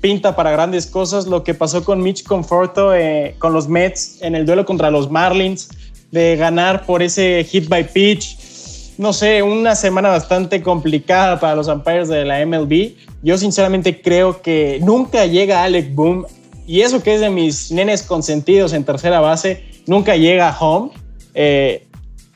[0.00, 4.34] pinta para grandes cosas lo que pasó con Mitch Conforto eh, con los Mets en
[4.34, 5.68] el duelo contra los Marlins,
[6.10, 8.98] de ganar por ese hit by pitch.
[8.98, 12.94] No sé, una semana bastante complicada para los umpires de la MLB.
[13.22, 16.26] Yo sinceramente creo que nunca llega Alec Boom,
[16.66, 20.90] y eso que es de mis nenes consentidos en tercera base, nunca llega a home.
[21.34, 21.86] Eh,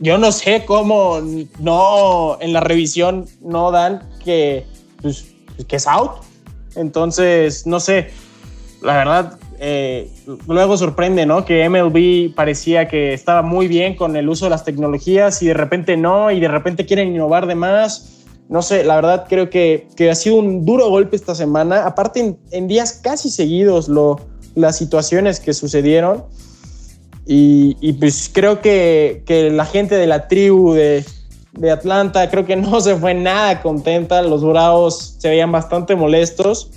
[0.01, 1.21] yo no sé cómo
[1.59, 4.65] no en la revisión no dan que,
[5.03, 5.35] pues,
[5.67, 6.23] que es out.
[6.77, 8.11] Entonces, no sé,
[8.83, 10.09] la verdad, eh,
[10.47, 11.45] luego sorprende, ¿no?
[11.45, 15.55] Que MLB parecía que estaba muy bien con el uso de las tecnologías y de
[15.55, 18.18] repente no, y de repente quieren innovar de más.
[18.49, 21.85] No sé, la verdad creo que, que ha sido un duro golpe esta semana.
[21.85, 24.21] Aparte, en, días casi seguidos, lo,
[24.55, 26.25] las situaciones que sucedieron.
[27.27, 31.05] Y, y pues creo que, que, la gente de la tribu de,
[31.53, 34.23] de Atlanta creo que no se fue nada contenta.
[34.23, 36.71] Los Bravos se veían bastante molestos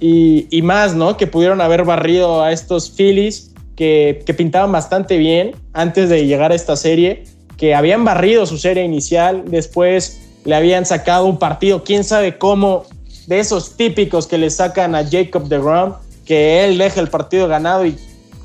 [0.00, 1.16] y, más, ¿no?
[1.16, 6.52] Que pudieron haber barrido a estos Phillies que, que, pintaban bastante bien antes de llegar
[6.52, 7.24] a esta serie,
[7.56, 12.84] que habían barrido su serie inicial, después le habían sacado un partido, quién sabe cómo,
[13.26, 17.48] de esos típicos que le sacan a Jacob de Grom, que él deja el partido
[17.48, 17.96] ganado y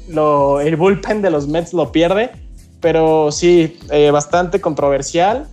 [0.08, 2.32] lo, el bullpen de los Mets lo pierde,
[2.80, 5.48] pero sí, eh, bastante controversial.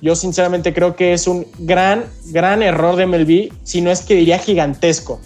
[0.00, 4.14] Yo sinceramente creo que es un gran, gran error de MLB, si no es que
[4.14, 5.20] diría gigantesco.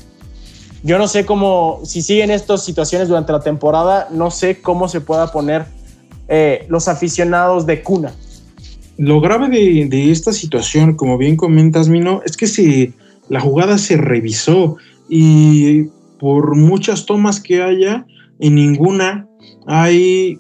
[0.83, 5.01] Yo no sé cómo, si siguen estas situaciones durante la temporada, no sé cómo se
[5.01, 5.67] pueda poner
[6.29, 8.13] eh, los aficionados de cuna.
[9.03, 12.93] Lo grave de, esta situación, como bien comentas, Mino, es que si
[13.29, 14.77] la jugada se revisó
[15.09, 15.87] y
[16.21, 18.07] por muchas tomas que haya,
[18.39, 19.27] en ninguna
[19.67, 20.39] hay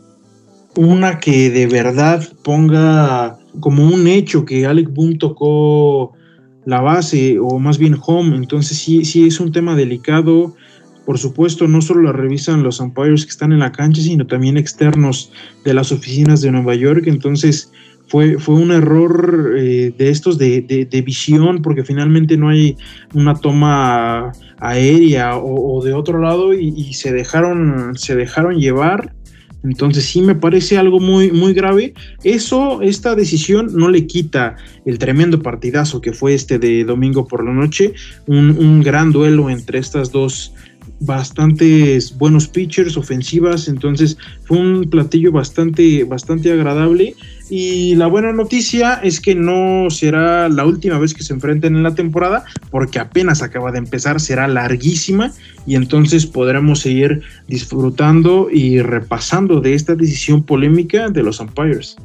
[0.76, 6.12] una que de verdad ponga como un hecho que Alec Boom tocó
[6.64, 10.54] la base o más bien home, entonces sí, sí es un tema delicado.
[11.04, 14.56] Por supuesto, no solo la revisan los umpires que están en la cancha, sino también
[14.56, 15.32] externos
[15.64, 17.08] de las oficinas de Nueva York.
[17.08, 17.72] Entonces,
[18.12, 22.76] fue, fue un error eh, de estos de, de, visión, porque finalmente no hay
[23.14, 29.14] una toma aérea o, de otro lado y, y, se, dejaron, se dejaron llevar
[29.64, 31.94] entonces sí me parece algo muy, muy grave.
[32.24, 37.44] Eso, esta decisión no le quita el tremendo partidazo que fue este de domingo por
[37.44, 37.94] la noche.
[38.26, 40.52] Un, un gran duelo entre estas dos
[41.00, 47.14] bastantes buenos pitchers, ofensivas, entonces fue un platillo bastante, bastante agradable.
[47.50, 51.82] Y la buena noticia es que no será la última vez que se enfrenten en
[51.82, 55.32] la temporada, porque apenas acaba de empezar, será larguísima
[55.66, 61.96] y entonces podremos seguir disfrutando y repasando de esta decisión polémica de los umpires.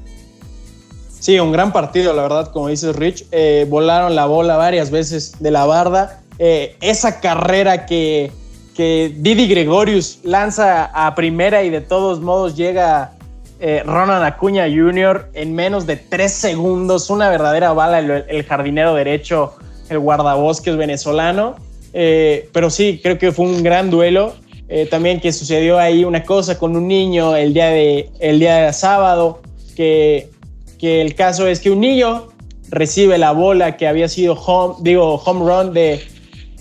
[1.19, 3.25] Sí, un gran partido, la verdad, como dices Rich.
[3.31, 6.21] Eh, volaron la bola varias veces de la barda.
[6.39, 8.31] Eh, esa carrera que
[8.77, 13.11] que Didi Gregorius lanza a primera y de todos modos llega
[13.59, 15.31] eh, Ronald Acuña Jr.
[15.33, 19.55] en menos de tres segundos, una verdadera bala el, jardinero derecho,
[19.89, 21.55] el guardabosques venezolano.
[21.91, 24.35] Eh, pero sí, creo que fue un gran duelo.
[24.69, 28.57] Eh, también que sucedió ahí una cosa con un niño el día de, el día
[28.57, 29.41] de sábado,
[29.75, 30.29] que,
[30.77, 32.27] que el caso es que un niño
[32.69, 34.37] recibe la bola que había sido
[34.81, 36.01] digo, home run de,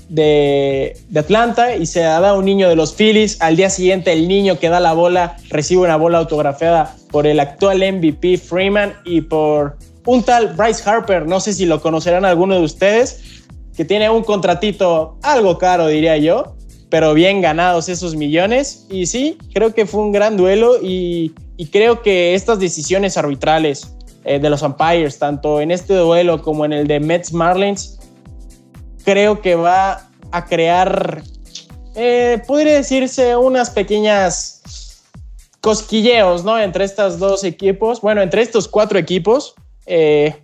[0.09, 3.41] de, Atlanta y se da a un niño de los Phillies.
[3.41, 7.41] Al día siguiente, el niño que da la bola recibe una bola autografiada por el
[7.41, 11.27] actual MVP Freeman y por un tal Bryce Harper.
[11.27, 13.43] No sé si lo conocerán alguno de ustedes,
[13.77, 16.57] que tiene un contratito algo caro, diría yo,
[16.89, 18.87] pero bien ganados esos millones.
[18.89, 21.35] Y sí, creo que fue un gran duelo y,
[21.73, 26.73] creo que estas decisiones arbitrales eh, de los umpires, tanto en este duelo como en
[26.73, 27.96] el de Mets Marlins,
[29.07, 31.23] creo que va a crear,
[31.95, 35.01] eh, podría decirse, unas pequeñas
[35.61, 36.59] cosquilleos, ¿no?
[36.59, 39.55] Entre estos dos equipos, bueno, entre estos cuatro equipos.
[39.87, 40.35] Eh,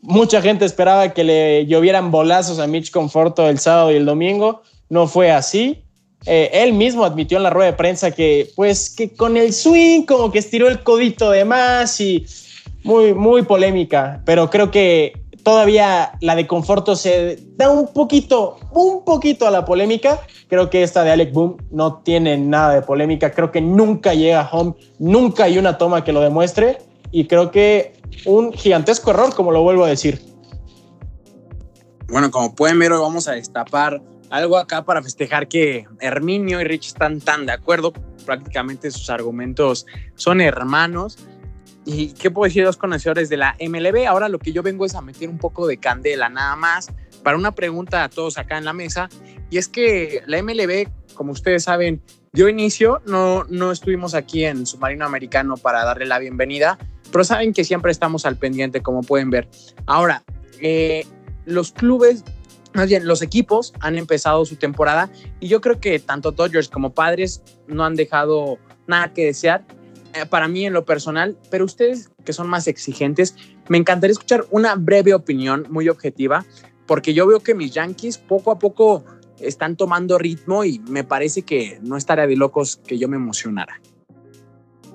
[0.00, 4.62] mucha gente esperaba que le llovieran bolazos a Mitch Conforto el sábado y el domingo.
[4.88, 5.84] No fue así.
[6.24, 10.06] Eh, él mismo admitió en la rueda de prensa que, pues, que con el swing
[10.06, 12.24] como que estiró el codito de más y
[12.82, 14.22] muy, muy polémica.
[14.24, 19.64] Pero creo que todavía la de Conforto se da un poquito, un poquito a la
[19.64, 20.20] polémica.
[20.48, 23.30] Creo que esta de Alec Boom no tiene nada de polémica.
[23.30, 26.78] Creo que nunca llega home, nunca hay una toma que lo demuestre.
[27.12, 27.92] Y creo que
[28.24, 30.20] un gigantesco error, como lo vuelvo a decir.
[32.08, 36.64] Bueno, como pueden ver, hoy vamos a destapar algo acá para festejar que Herminio y
[36.64, 37.92] Rich están tan de acuerdo.
[38.24, 39.86] Prácticamente sus argumentos
[40.16, 41.18] son hermanos.
[41.88, 44.08] ¿Y qué puedo decir los conocedores de la MLB?
[44.08, 46.90] Ahora lo que yo vengo es a meter un poco de candela nada más
[47.22, 49.08] para una pregunta a todos acá en la mesa.
[49.50, 54.66] Y es que la MLB, como ustedes saben, dio inicio, no, no estuvimos aquí en
[54.66, 56.76] Submarino Americano para darle la bienvenida,
[57.12, 59.48] pero saben que siempre estamos al pendiente, como pueden ver.
[59.86, 60.24] Ahora,
[60.60, 61.06] eh,
[61.44, 62.24] los clubes,
[62.74, 65.08] más bien los equipos han empezado su temporada
[65.38, 68.58] y yo creo que tanto Dodgers como Padres no han dejado
[68.88, 69.64] nada que desear
[70.24, 73.36] para mí en lo personal, pero ustedes que son más exigentes,
[73.68, 76.46] me encantaría escuchar una breve opinión muy objetiva,
[76.86, 79.04] porque yo veo que mis Yankees poco a poco
[79.40, 83.80] están tomando ritmo y me parece que no estaría de locos que yo me emocionara.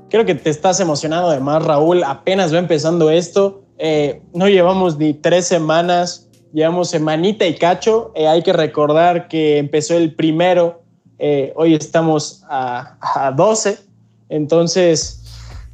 [0.09, 2.03] Creo que te estás emocionado además, Raúl.
[2.03, 3.63] Apenas va empezando esto.
[3.78, 8.11] Eh, no llevamos ni tres semanas, llevamos semanita y cacho.
[8.15, 10.84] Eh, hay que recordar que empezó el primero.
[11.17, 13.91] Eh, hoy estamos a, a 12.
[14.32, 15.21] Entonces,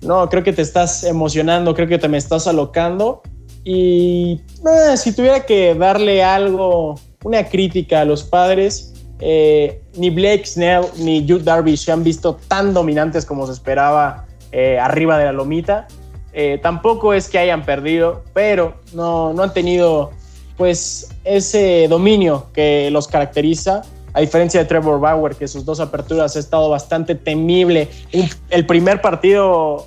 [0.02, 3.22] no, creo que te estás emocionando, creo que te me estás alocando.
[3.64, 4.42] Y
[4.98, 8.94] si tuviera que darle algo una crítica a los padres.
[9.20, 14.28] Eh, ni Blake Snell ni Jude Darvish se han visto tan dominantes como se esperaba
[14.52, 15.88] eh, arriba de la lomita.
[16.34, 20.12] Eh, tampoco es que hayan perdido, pero no, no han tenido
[20.56, 23.82] pues ese dominio que los caracteriza.
[24.18, 27.88] A diferencia de Trevor Bauer, que sus dos aperturas ha estado bastante temible.
[28.50, 29.86] el primer partido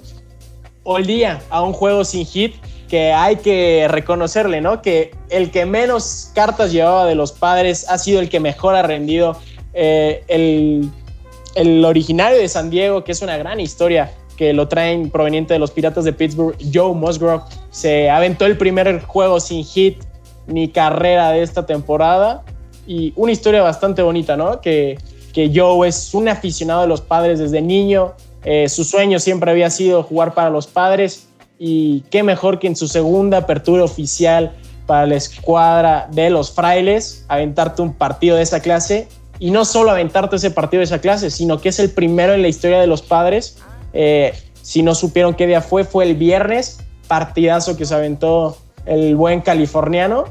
[1.04, 2.54] día a un juego sin hit
[2.88, 4.82] que hay que reconocerle, ¿no?
[4.82, 8.82] Que el que menos cartas llevaba de los padres ha sido el que mejor ha
[8.82, 9.36] rendido.
[9.74, 15.54] Eh, el, originario de San Diego, que es una gran historia, que lo traen proveniente
[15.54, 20.04] de los Piratas de Pittsburgh, Joe Musgrove, se aventó el primer juego sin hit
[20.46, 22.44] ni carrera de esta temporada.
[22.86, 24.60] Y una historia bastante bonita, ¿no?
[24.60, 24.98] Que,
[25.32, 28.14] que Joe es un aficionado de los padres desde niño.
[28.44, 31.28] Eh, su sueño siempre había sido jugar para los padres
[31.58, 34.56] y qué mejor que en su segunda apertura oficial
[34.86, 39.08] para la escuadra de los frailes, aventarte un partido de esa clase
[39.38, 42.42] y no solo aventarte ese partido de esa clase, sino que es el primero en
[42.42, 43.58] la historia de los padres.
[43.92, 48.56] Eh, si no supieron qué día fue, fue el viernes, partidazo que se aventó
[48.86, 50.24] el buen californiano.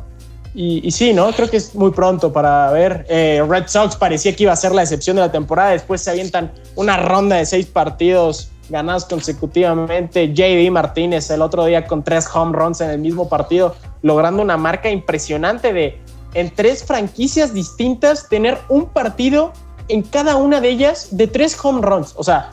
[0.56, 1.32] Y, sí, ¿no?
[1.32, 3.06] Creo que es muy pronto para ver.
[3.08, 6.10] Eh, Red Sox parecía que iba a ser la excepción de la temporada, después se
[6.10, 10.34] avientan una ronda de seis partidos ganados consecutivamente.
[10.34, 14.58] JD Martínez el otro día con tres home runs en el mismo partido, logrando una
[14.58, 16.00] marca impresionante de
[16.34, 19.52] en tres franquicias distintas tener un partido
[19.88, 22.14] en cada una de ellas de tres home runs.
[22.16, 22.52] O sea,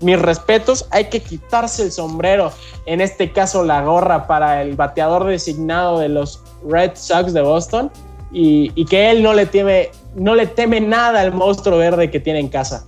[0.00, 2.52] mis respetos, hay que quitarse el sombrero,
[2.86, 7.90] en este caso la gorra para el bateador designado de los Red Sox de Boston
[8.30, 12.40] y, que él no le teme, no le teme nada al monstruo verde que tiene
[12.40, 12.86] en casa.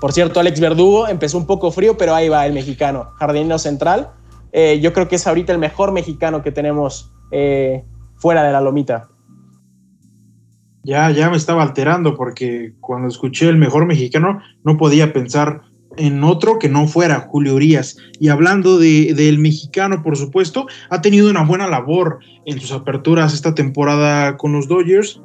[0.00, 4.10] Por cierto, Alex Verdugo empezó un poco frío, pero ahí va el mexicano, jardinero central.
[4.52, 7.84] Eh, yo creo que es ahorita el mejor mexicano que tenemos eh,
[8.16, 9.08] fuera de la lomita.
[10.84, 15.62] Ya, ya me estaba alterando porque cuando escuché el mejor mexicano no podía pensar
[15.96, 17.96] en otro que no fuera Julio Urias.
[18.20, 23.54] Y hablando del mexicano, por supuesto, ha tenido una buena labor en sus aperturas esta
[23.54, 25.20] temporada con los Dodgers.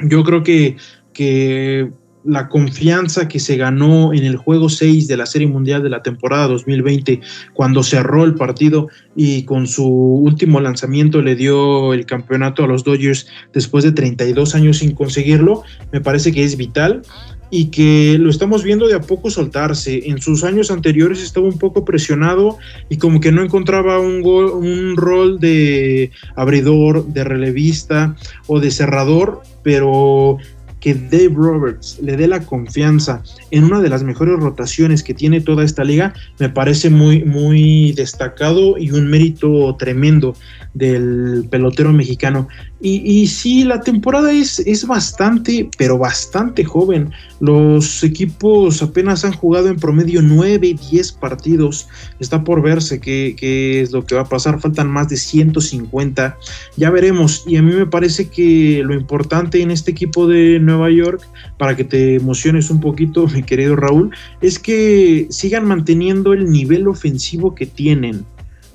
[0.00, 0.76] Yo creo que,
[1.12, 1.90] que
[2.24, 6.02] la confianza que se ganó en el juego 6 de la Serie Mundial de la
[6.02, 7.20] temporada 2020,
[7.54, 12.84] cuando cerró el partido y con su último lanzamiento le dio el campeonato a los
[12.84, 17.02] Dodgers después de 32 años sin conseguirlo, me parece que es vital
[17.50, 20.08] y que lo estamos viendo de a poco soltarse.
[20.10, 24.96] En sus años anteriores estaba un poco presionado y como que no encontraba un, un
[24.96, 30.38] rol de abridor, de relevista o de cerrador, pero
[30.80, 35.40] que Dave Roberts le dé la confianza en una de las mejores rotaciones que tiene
[35.40, 40.34] toda esta liga, me parece muy, muy destacado y un mérito tremendo
[40.74, 42.48] del pelotero mexicano.
[42.80, 47.10] Y, sí, la temporada es, es bastante, pero bastante joven.
[47.40, 51.88] Los equipos apenas han jugado en promedio 9, 10 partidos.
[52.20, 54.60] Está por verse qué, qué es lo que va a pasar.
[54.60, 56.36] Faltan más de 150.
[56.76, 57.42] Ya veremos.
[57.48, 61.22] Y a mí me parece que lo importante en este equipo de Nueva York,
[61.56, 64.10] para que te emociones un poquito, mi querido Raúl,
[64.40, 68.24] es que sigan manteniendo el nivel ofensivo que tienen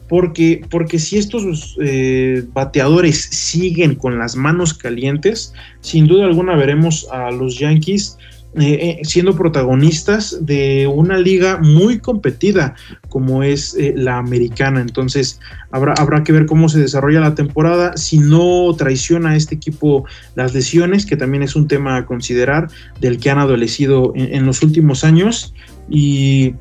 [0.10, 7.08] porque, porque si estos eh, bateadores siguen con las manos calientes, sin duda alguna veremos
[7.12, 8.18] a los Yankees
[8.60, 12.76] eh, eh, siendo protagonistas de una liga muy competida
[13.10, 14.82] como es la americana.
[14.82, 15.40] Entonces
[15.72, 17.98] habrá, habrá que ver cómo se desarrolla la temporada.
[17.98, 22.70] Si no traiciona a este equipo las lesiones, que también es un tema a considerar
[23.00, 25.54] del que han adolecido en los últimos años.
[25.90, 26.56] Y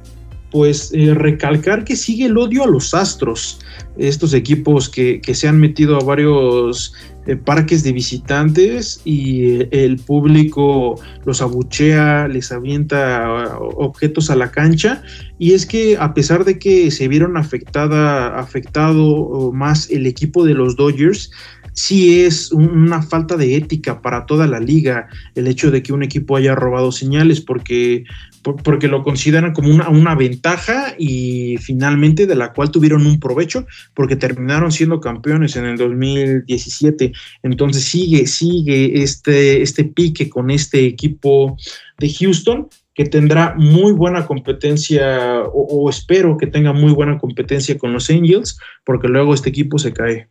[0.52, 3.58] pues eh, recalcar que sigue el odio a los Astros,
[3.96, 6.92] estos equipos que, se han metido a varios
[7.26, 15.02] eh, parques de visitantes y el público los abuchea, les avienta objetos a la cancha.
[15.38, 20.52] Y es que a pesar de que se vieron afectada, afectado más el equipo de
[20.52, 21.30] los Dodgers,
[21.72, 26.02] sí es una falta de ética para toda la liga el hecho de que un
[26.02, 28.04] equipo haya robado señales porque,
[28.42, 33.66] porque lo consideran como una, una, ventaja y finalmente de la cual tuvieron un provecho
[33.94, 37.12] porque terminaron siendo campeones en el 2017.
[37.42, 41.56] Entonces sigue, sigue este, este pique con este equipo
[41.98, 47.78] de Houston que tendrá muy buena competencia o, o espero que tenga muy buena competencia
[47.78, 50.28] con los Angels porque luego este equipo se cae.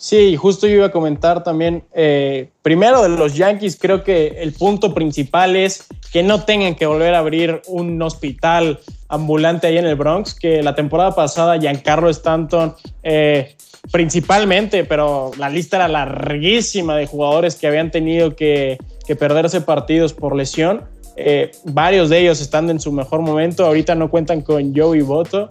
[0.00, 4.52] Sí, justo yo iba a comentar también, eh, primero de los Yankees, creo que el
[4.52, 8.78] punto principal es que no tengan que volver a abrir un hospital
[9.08, 13.56] ambulante ahí en el Bronx, que la temporada pasada Giancarlo Stanton, eh,
[13.90, 18.78] principalmente, pero la lista era larguísima de jugadores que habían tenido que,
[19.18, 20.84] perderse partidos por lesión.
[21.16, 25.48] Eh, varios de ellos están en su mejor momento, ahorita no cuentan con Joey Boto.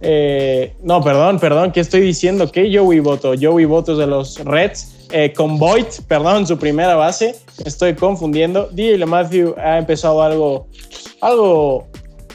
[0.00, 2.50] Eh, no, perdón, perdón, ¿qué estoy diciendo?
[2.50, 4.94] Que Joey Voto, Joey Voto es de los Reds.
[5.10, 7.34] Eh, con Boyd, perdón, su primera base,
[7.64, 8.68] estoy confundiendo.
[8.70, 10.66] DJ Matthew ha empezado algo,
[11.22, 11.86] algo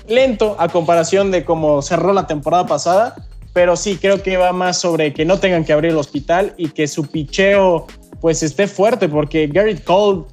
[0.08, 3.16] lento a comparación de cómo cerró la temporada pasada,
[3.54, 6.70] pero sí creo que va más sobre que no tengan que abrir el hospital y
[6.70, 7.86] que su picheo
[8.20, 10.24] pues esté fuerte, porque Garrett Cole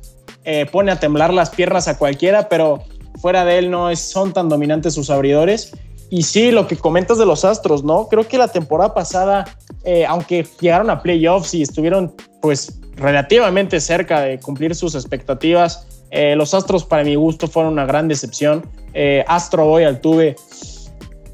[0.44, 2.84] eh, pone a temblar las piernas a cualquiera, pero
[3.20, 5.72] fuera de él no son tan dominantes sus abridores
[6.10, 8.08] y sí, lo que comentas de los Astros, ¿no?
[8.08, 9.44] Creo que la temporada pasada,
[9.84, 16.34] eh, aunque llegaron a playoffs y estuvieron pues relativamente cerca de cumplir sus expectativas, eh,
[16.34, 18.68] los Astros para mi gusto fueron una gran decepción.
[18.92, 20.34] Eh, Astro Boy Altuve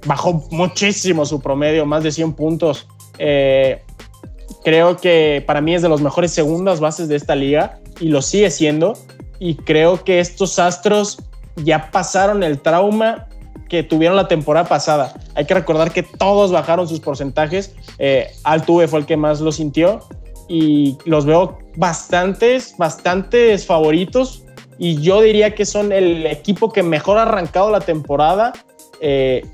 [0.05, 2.87] bajó muchísimo su promedio, más de 100 puntos.
[4.63, 8.21] creo que para mí es de los mejores segundas bases de esta liga y lo
[8.21, 8.93] sigue siendo.
[9.39, 11.19] Y creo que estos Astros
[11.57, 13.27] ya pasaron el trauma
[13.69, 15.15] que tuvieron la temporada pasada.
[15.35, 17.75] Hay que recordar que todos bajaron sus porcentajes.
[17.99, 20.01] Eh, Altuve fue el que más lo sintió
[20.49, 24.45] y los veo bastantes, bastantes favoritos.
[24.79, 28.53] Y yo diría que son el equipo que mejor ha arrancado la temporada.
[29.01, 29.45] Eh,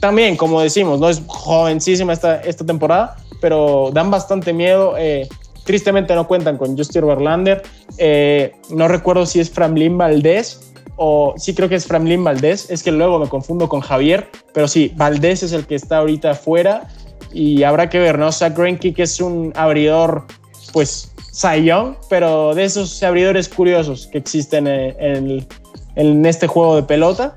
[0.00, 4.94] también, como decimos, no es jovencísima esta, esta temporada, pero dan bastante miedo.
[4.96, 5.26] Eh,
[5.64, 7.62] tristemente no cuentan con Justin Verlander.
[7.98, 10.67] Eh, no recuerdo si es Framlin Valdés
[10.98, 14.66] o sí creo que es Framlin Valdés, es que luego me confundo con Javier, pero
[14.66, 16.88] sí, Valdés es el que está ahorita afuera
[17.32, 18.32] y habrá que ver, ¿no?
[18.32, 20.26] Zach Greinke que es un abridor,
[20.72, 27.36] pues, sayón, pero de esos abridores curiosos que existen en, este juego de pelota.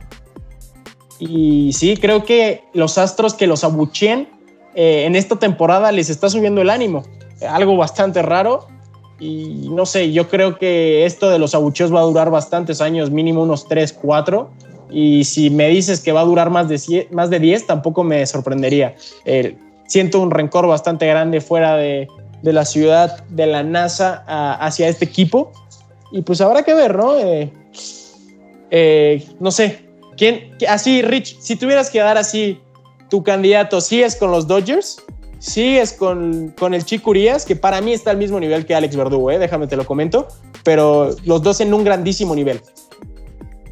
[1.19, 4.27] Y sí, creo que los astros que los abucheen
[4.73, 7.03] eh, en esta temporada les está subiendo el ánimo.
[7.47, 8.67] Algo bastante raro
[9.21, 13.11] y no sé, yo creo que esto de los abucheos va a durar bastantes años,
[13.11, 14.49] mínimo unos 3, 4.
[14.89, 18.25] Y si me dices que va a durar más de, más de 10, tampoco me
[18.25, 18.95] sorprendería.
[19.87, 22.07] siento un rencor bastante grande fuera de,
[22.41, 24.23] de la ciudad de la NASA
[24.55, 25.51] hacia este equipo.
[26.11, 27.15] Y pues habrá que ver, ¿no?
[27.17, 27.53] Eh,
[28.71, 29.85] eh, no sé,
[30.17, 30.57] ¿quién?
[30.67, 32.59] Así, Rich, si tuvieras que dar así
[33.09, 34.97] tu candidato, ¿sí es con los Dodgers?
[35.41, 38.95] Sigues con, con el Chico Urias, que para mí está al mismo nivel que Alex
[38.95, 39.39] Verdugo, ¿eh?
[39.39, 40.27] déjame te lo comento,
[40.63, 42.61] pero los dos en un grandísimo nivel.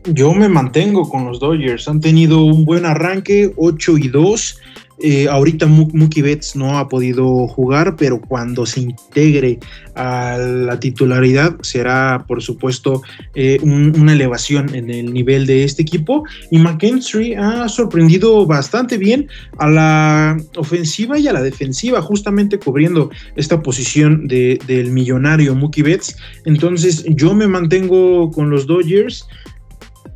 [0.05, 4.57] Yo me mantengo con los Dodgers, han tenido un buen arranque, 8 y 2,
[5.01, 9.59] eh, ahorita Mookie Betts no ha podido jugar, pero cuando se integre
[9.95, 13.01] a la titularidad será, por supuesto,
[13.33, 16.23] eh, una elevación en el nivel de este equipo.
[16.51, 19.27] Y McKinstry ha sorprendido bastante bien
[19.57, 26.17] a la ofensiva y a la defensiva, justamente cubriendo esta posición del millonario Mookie Betts.
[26.45, 29.27] Entonces, yo me mantengo con los Dodgers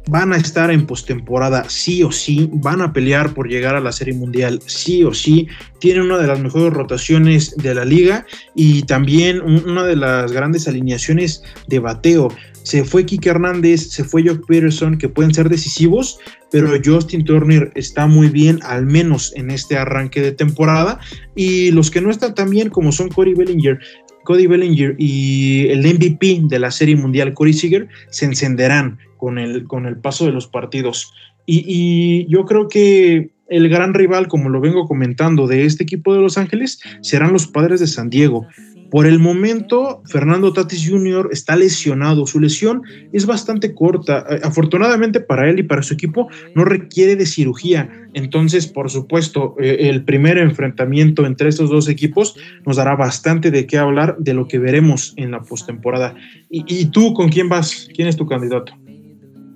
[0.08, 3.92] van a estar en postemporada sí o sí, van a pelear por llegar a la
[3.92, 5.48] Serie Mundial sí o sí,
[5.80, 8.26] tienen una de las mejores rotaciones de la liga
[8.56, 12.30] y también una de las grandes alineaciones de bateo.
[12.64, 16.18] Se fue Kike Hernández, se fue Jock Peterson, que pueden ser decisivos,
[16.50, 21.00] pero Justin Turner está muy bien, al menos en este arranque de temporada.
[21.36, 23.80] Y los que no están tan bien, como son Cody Bellinger,
[24.24, 29.66] Cody Bellinger y el MVP de la Serie Mundial, Corey Seager, se encenderán con el,
[29.66, 31.14] con el paso de los partidos.
[31.46, 36.22] Y, yo creo que el gran rival, como lo vengo comentando, de este equipo de
[36.22, 38.48] Los Ángeles serán los padres de San Diego.
[38.94, 41.30] Por el momento, Fernando Tatis Jr.
[41.32, 42.28] está lesionado.
[42.28, 44.24] Su lesión es bastante corta.
[44.30, 47.90] Eh, afortunadamente para él y para su equipo, no requiere de cirugía.
[48.14, 52.36] Entonces, por supuesto, eh, el primer enfrentamiento entre estos dos equipos
[52.68, 56.14] nos dará bastante de qué hablar de lo que veremos en la postemporada.
[56.52, 57.90] ¿Y, ¿Y tú con quién vas?
[57.96, 58.74] ¿Quién es tu candidato?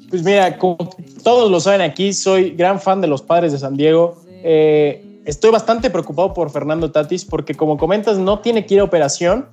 [0.09, 0.77] Pues mira, como
[1.23, 4.19] todos lo saben aquí, soy gran fan de los padres de San Diego.
[4.43, 8.85] Eh, estoy bastante preocupado por Fernando Tatis porque como comentas no tiene que ir a
[8.85, 9.45] operación,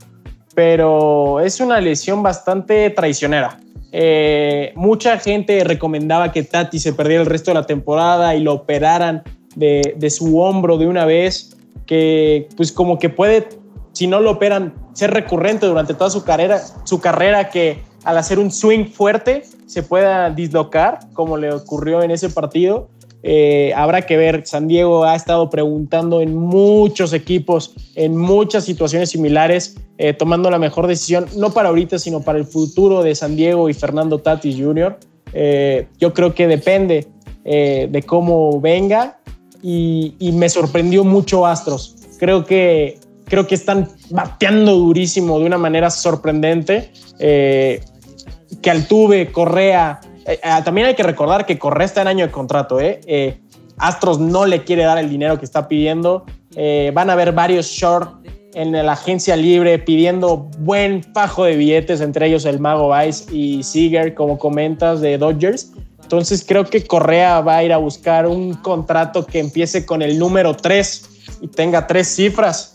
[0.54, 3.58] pero es una lesión bastante traicionera.
[3.90, 8.54] Eh, mucha gente recomendaba que Tatis se perdiera el resto de la temporada y lo
[8.54, 9.22] operaran
[9.56, 11.56] de, de, su hombro de una vez,
[11.86, 13.48] que pues como que puede,
[13.92, 18.38] si no lo operan, ser recurrente durante toda su carrera, su carrera que al hacer
[18.38, 22.88] un swing fuerte se pueda dislocar, como le ocurrió en ese partido.
[23.26, 29.08] Eh, habrá que ver, San Diego ha estado preguntando en muchos equipos, en muchas situaciones
[29.08, 33.34] similares, eh, tomando la mejor decisión, no para ahorita, sino para el futuro de San
[33.34, 34.98] Diego y Fernando Tatis Jr.
[35.32, 37.08] Eh, yo creo que depende
[37.44, 39.18] de cómo venga
[39.62, 41.94] y, y, me sorprendió mucho Astros.
[42.18, 46.90] Creo que, creo que están bateando durísimo de una manera sorprendente.
[47.18, 52.32] que Altuve, Correa, eh, eh, también hay que recordar que Correa está en año de
[52.32, 52.80] contrato.
[52.80, 53.00] ¿eh?
[53.06, 53.40] ¿eh?
[53.76, 56.24] Astros no le quiere dar el dinero que está pidiendo.
[56.56, 62.00] Eh, van a haber varios short en la agencia libre pidiendo buen fajo de billetes,
[62.00, 65.72] entre ellos el Mago Vice y Seager, como comentas, de Dodgers.
[66.02, 70.18] Entonces creo que Correa va a ir a buscar un contrato que empiece con el
[70.18, 71.08] número 3
[71.40, 72.74] y tenga tres cifras,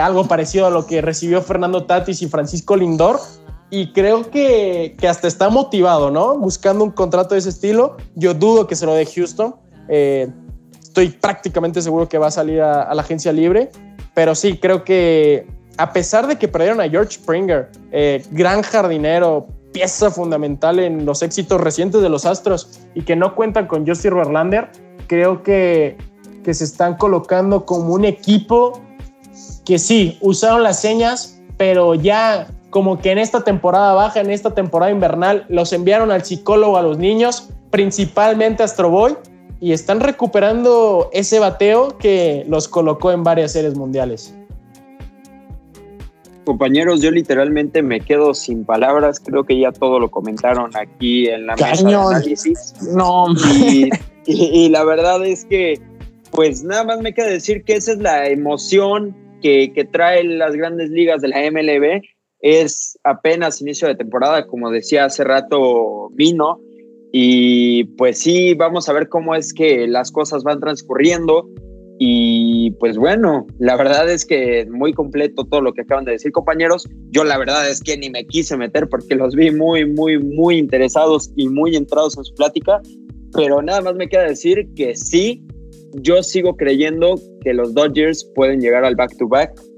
[0.00, 3.18] algo parecido a lo que recibió Fernando Tatis y Francisco Lindor
[3.70, 6.38] y creo que, que, hasta está motivado, ¿no?
[6.38, 7.96] Buscando un contrato de ese estilo.
[8.14, 9.56] Yo dudo que se lo dé Houston.
[9.88, 10.28] Eh,
[10.80, 13.70] estoy prácticamente seguro que va a salir a, a, la agencia libre.
[14.14, 15.46] Pero sí, creo que
[15.76, 21.22] a pesar de que perdieron a George Springer, eh, gran jardinero, pieza fundamental en los
[21.22, 24.70] éxitos recientes de los Astros y que no cuentan con Justin Verlander,
[25.08, 25.96] creo que,
[26.44, 28.80] que se están colocando como un equipo
[29.64, 34.52] que sí, usaron las señas, pero ya como que en esta temporada baja, en esta
[34.52, 39.16] temporada invernal, los enviaron al psicólogo a los niños, principalmente a Astroboy,
[39.60, 44.36] y están recuperando ese bateo que los colocó en varias series mundiales.
[46.44, 49.20] Compañeros, yo literalmente me quedo sin palabras.
[49.24, 51.84] Creo que ya todo lo comentaron aquí en la Cañón.
[51.84, 52.74] mesa de análisis.
[52.92, 53.88] No, y,
[54.26, 55.80] y, y, la verdad es que,
[56.32, 60.56] pues nada más me queda decir que esa es la emoción que, que trae las
[60.56, 62.02] grandes ligas de la MLB
[62.44, 66.60] es apenas inicio de temporada, como decía hace rato Vino,
[67.10, 71.48] y pues sí, vamos a ver cómo es que las cosas van transcurriendo.
[71.98, 76.32] Y pues bueno, la verdad es que muy completo todo lo que acaban de decir
[76.32, 76.86] compañeros.
[77.10, 80.58] Yo la verdad es que ni me quise meter porque los vi muy, muy, muy
[80.58, 82.82] interesados y muy entrados en su plática.
[83.32, 85.42] Pero nada más me queda decir que sí,
[85.94, 89.54] yo sigo creyendo que los Dodgers pueden llegar al back-to-back.
[89.54, 89.73] -back.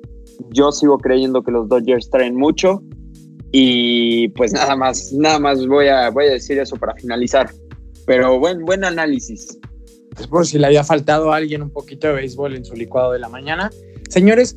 [0.50, 2.82] Yo sigo creyendo que los Dodgers traen mucho
[3.52, 7.50] y pues nada más, nada más voy a, voy a decir eso para finalizar.
[8.06, 9.58] Pero buen, buen análisis.
[10.18, 13.12] Es por si le había faltado a alguien un poquito de béisbol en su licuado
[13.12, 13.70] de la mañana.
[14.08, 14.56] Señores,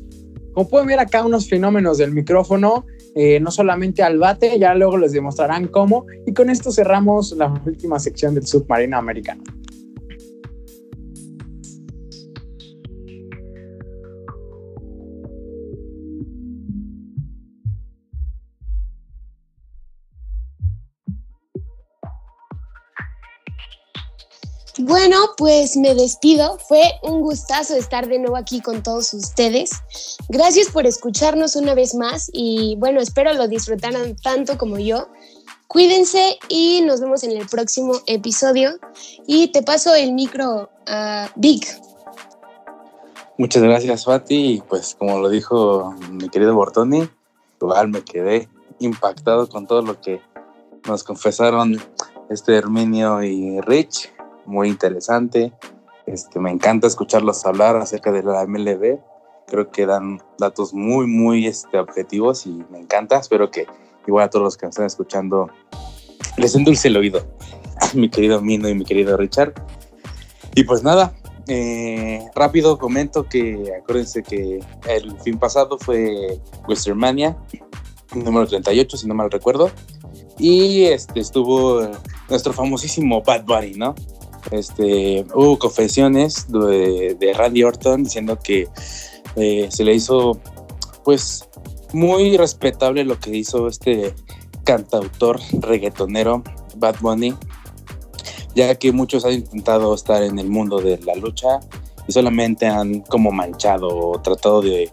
[0.54, 4.96] como pueden ver acá unos fenómenos del micrófono, eh, no solamente al bate, ya luego
[4.98, 6.06] les demostrarán cómo.
[6.26, 9.42] Y con esto cerramos la última sección del submarino americano.
[24.82, 26.56] Bueno, pues me despido.
[26.66, 29.72] Fue un gustazo estar de nuevo aquí con todos ustedes.
[30.30, 35.08] Gracias por escucharnos una vez más y bueno, espero lo disfrutaran tanto como yo.
[35.66, 38.78] Cuídense y nos vemos en el próximo episodio.
[39.26, 41.78] Y te paso el micro a Vic.
[43.36, 44.62] Muchas gracias, Fati.
[44.66, 47.06] Pues como lo dijo mi querido Bortoni,
[47.60, 50.22] igual me quedé impactado con todo lo que
[50.88, 51.78] nos confesaron
[52.30, 54.10] este Herminio y Rich
[54.50, 55.52] muy interesante.
[56.06, 58.98] Este, me encanta escucharlos hablar acerca de la MLB.
[59.46, 63.18] Creo que dan datos muy, muy este, objetivos y me encanta.
[63.18, 63.66] Espero que
[64.06, 65.48] igual a todos los que están escuchando
[66.36, 67.26] les endulce el oído.
[67.94, 69.54] mi querido Mino y mi querido Richard.
[70.54, 71.14] Y pues nada,
[71.46, 77.36] eh, rápido comento que acuérdense que el fin pasado fue Westermania,
[78.14, 79.70] número 38, si no mal recuerdo.
[80.38, 81.88] Y este, estuvo
[82.28, 83.94] nuestro famosísimo Bad Bunny, ¿no?
[84.50, 88.68] Este, hubo confesiones de, Randy Orton diciendo que
[89.36, 90.40] eh, se le hizo,
[91.04, 91.48] pues,
[91.92, 94.14] muy respetable lo que hizo este
[94.64, 96.42] cantautor reggaetonero
[96.76, 97.34] Bad Bunny,
[98.54, 101.60] ya que muchos han intentado estar en el mundo de la lucha
[102.06, 104.90] y solamente han como manchado o tratado de,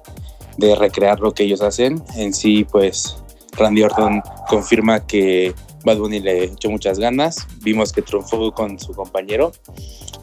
[0.58, 2.04] de recrear lo que ellos hacen.
[2.16, 3.18] En sí, pues
[3.54, 5.54] Randy Orton confirma que
[5.88, 7.48] Bad Bunny le echó muchas ganas.
[7.62, 9.54] Vimos que triunfó con su compañero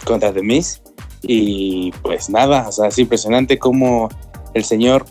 [0.04, 0.82] contra The Miz.
[1.22, 4.10] Y pues nada, o sea, es impresionante cómo
[4.52, 5.06] el señor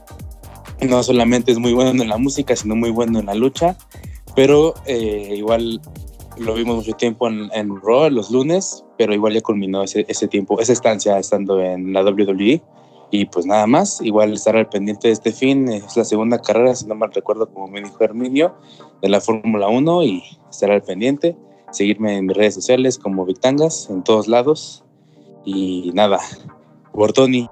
[0.80, 3.76] no solamente es muy bueno en la música, sino muy bueno en la lucha.
[4.36, 5.82] Pero eh, igual
[6.38, 10.28] lo vimos mucho tiempo en, en, Raw los lunes, pero igual ya culminó ese, ese
[10.28, 12.62] tiempo, esa estancia estando en la WWE.
[13.16, 15.70] Y pues nada más, igual estar al pendiente de este fin.
[15.70, 18.56] Es la segunda carrera, si no mal recuerdo, como me dijo Herminio,
[19.04, 21.38] de la Fórmula 1 y estar al pendiente.
[21.70, 24.84] Seguirme en mis redes sociales como Victangas, en todos lados.
[25.46, 26.18] Y nada,
[26.92, 27.48] Bortoni.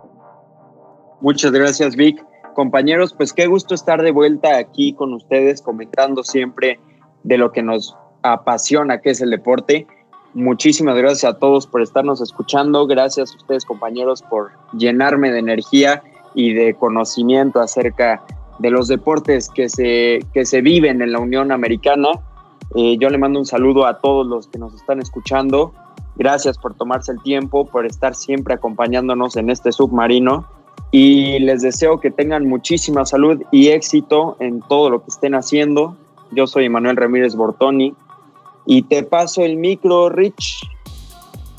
[1.20, 2.26] Muchas gracias, Vic.
[2.55, 6.80] Compañeros, pues qué gusto estar de vuelta aquí con ustedes, comentando siempre
[7.22, 9.86] de lo que nos apasiona, que es el deporte.
[10.34, 12.88] Muchísimas gracias a todos por estarnos escuchando.
[12.88, 16.03] Gracias a ustedes, compañeros, por llenarme de energía
[16.34, 18.23] y de conocimiento acerca
[18.59, 22.11] de los deportes que se, que se viven en la Unión Americana.
[22.75, 25.73] Eh, yo le mando un saludo a todos los que nos están escuchando.
[26.15, 30.45] Gracias por tomarse el tiempo, por estar siempre acompañándonos en este submarino.
[30.91, 35.97] Y les deseo que tengan muchísima salud y éxito en todo lo que estén haciendo.
[36.32, 37.93] Yo soy Manuel Ramírez Bortoni
[38.72, 40.65] y te paso el micro, Rich.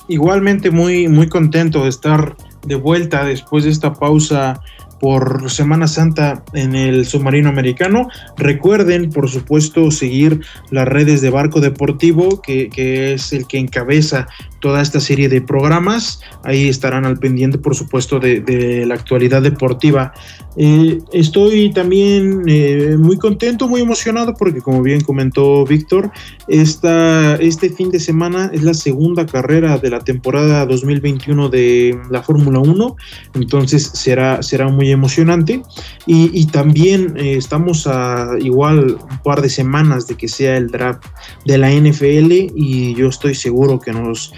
[0.08, 4.62] Igualmente muy, muy contento de estar de vuelta después de esta pausa
[4.98, 8.08] por Semana Santa en el submarino americano.
[8.38, 10.40] Recuerden, por supuesto, seguir
[10.70, 14.26] las redes de Barco Deportivo, que, que, es el que encabeza
[14.62, 16.20] toda esta serie de programas.
[16.44, 20.12] Ahí estarán al pendiente, por supuesto, de, la actualidad deportiva.
[20.56, 26.10] Eh, estoy también eh, muy contento, muy emocionado, porque como bien comentó Víctor,
[26.46, 32.60] este fin de semana es la segunda carrera de la temporada 2021 de la Fórmula
[32.60, 32.96] 1,
[33.34, 35.62] entonces será, será muy emocionante.
[36.06, 40.68] Y, y también eh, estamos a igual un par de semanas de que sea el
[40.68, 41.04] draft
[41.44, 44.32] de la NFL y yo estoy seguro que nos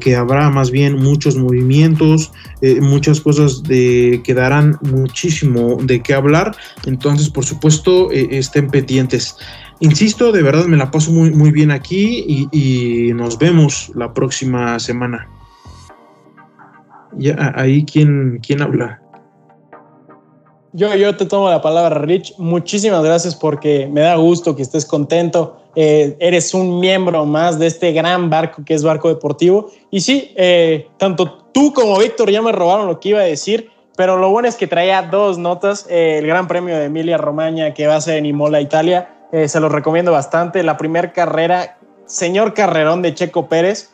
[0.00, 6.14] que habrá más bien muchos movimientos, eh, muchas cosas de, que darán muchísimo de qué
[6.14, 6.56] hablar.
[6.86, 9.36] Entonces, por supuesto, eh, estén pendientes.
[9.80, 14.12] Insisto, de verdad me la paso muy, muy bien aquí y, y nos vemos la
[14.12, 15.28] próxima semana.
[17.16, 19.00] Ya, ahí, ¿quién, quién habla?
[20.72, 22.34] Yo, yo te tomo la palabra, Rich.
[22.38, 25.62] Muchísimas gracias porque me da gusto que estés contento.
[25.80, 29.70] Eh, eres un miembro más de este gran barco que es Barco Deportivo.
[29.92, 33.70] Y sí, eh, tanto tú como Víctor ya me robaron lo que iba a decir,
[33.96, 35.86] pero lo bueno es que traía dos notas.
[35.88, 39.10] Eh, el Gran Premio de Emilia Romagna que va a ser en Imola, Italia.
[39.30, 40.64] Eh, se los recomiendo bastante.
[40.64, 43.90] La primera carrera, señor carrerón de Checo Pérez.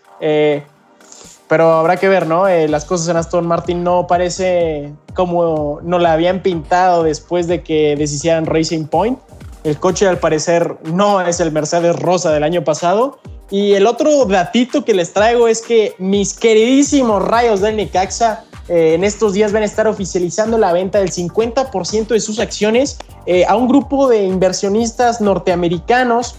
[1.48, 2.48] Pero habrá que ver, ¿no?
[2.48, 7.94] Las cosas en Aston Martin no parece como no la habían pintado después de que
[7.94, 9.18] deshicieran Racing Point.
[9.64, 13.18] El coche al parecer no es el Mercedes Rosa del año pasado.
[13.50, 18.94] Y el otro datito que les traigo es que mis queridísimos rayos del Necaxa eh,
[18.94, 23.44] en estos días van a estar oficializando la venta del 50% de sus acciones eh,
[23.46, 26.36] a un grupo de inversionistas norteamericanos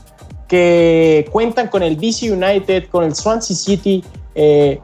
[0.47, 4.03] que cuentan con el DC United, con el Swansea City,
[4.35, 4.79] eh,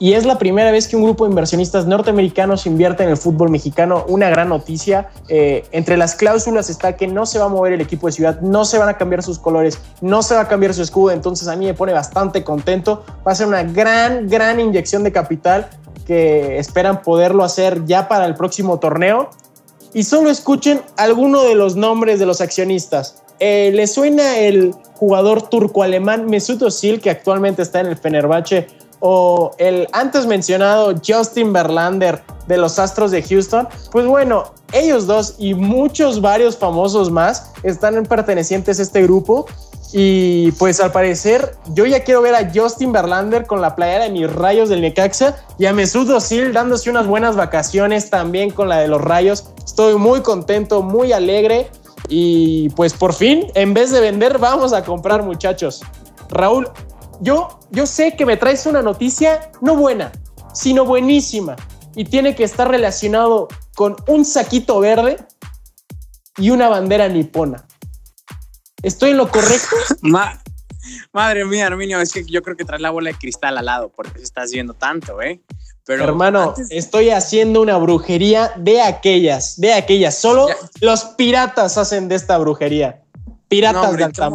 [0.00, 3.50] y es la primera vez que un grupo de inversionistas norteamericanos invierte en el fútbol
[3.50, 4.04] mexicano.
[4.06, 5.08] Una gran noticia.
[5.28, 8.40] Eh, entre las cláusulas está que no se va a mover el equipo de ciudad,
[8.40, 11.10] no se van a cambiar sus colores, no se va a cambiar su escudo.
[11.10, 13.04] Entonces a mí me pone bastante contento.
[13.26, 15.68] Va a ser una gran, gran inyección de capital
[16.06, 19.30] que esperan poderlo hacer ya para el próximo torneo.
[19.94, 23.22] Y solo escuchen alguno de los nombres de los accionistas.
[23.40, 28.66] Eh, ¿Le suena el jugador turco-alemán Mesut Özil, que actualmente está en el Fenerbahce
[29.00, 35.34] o el antes mencionado Justin Verlander de los Astros de Houston, pues bueno, ellos dos
[35.38, 39.46] y muchos varios famosos más están pertenecientes a este grupo
[39.92, 44.10] y pues al parecer yo ya quiero ver a Justin Verlander con la playera de
[44.10, 48.78] mis rayos del Necaxa y a Mesut Özil dándose unas buenas vacaciones también con la
[48.78, 49.50] de los rayos.
[49.64, 51.70] Estoy muy contento, muy alegre
[52.08, 55.82] y pues por fin, en vez de vender, vamos a comprar muchachos.
[56.30, 56.68] Raúl,
[57.20, 60.12] yo, yo sé que me traes una noticia no buena,
[60.52, 61.56] sino buenísima.
[61.94, 65.18] Y tiene que estar relacionado con un saquito verde
[66.36, 67.66] y una bandera nipona.
[68.82, 69.76] ¿Estoy en lo correcto?
[70.02, 70.40] Ma
[71.12, 73.90] madre mía, Arminio, es que yo creo que traes la bola de cristal al lado,
[73.94, 75.40] porque estás viendo tanto, ¿eh?
[75.84, 80.18] Pero Hermano, estoy haciendo una brujería de aquellas, de aquellas.
[80.18, 80.46] Solo
[80.82, 83.02] los piratas hacen de esta brujería.
[83.48, 84.28] Piratas de alta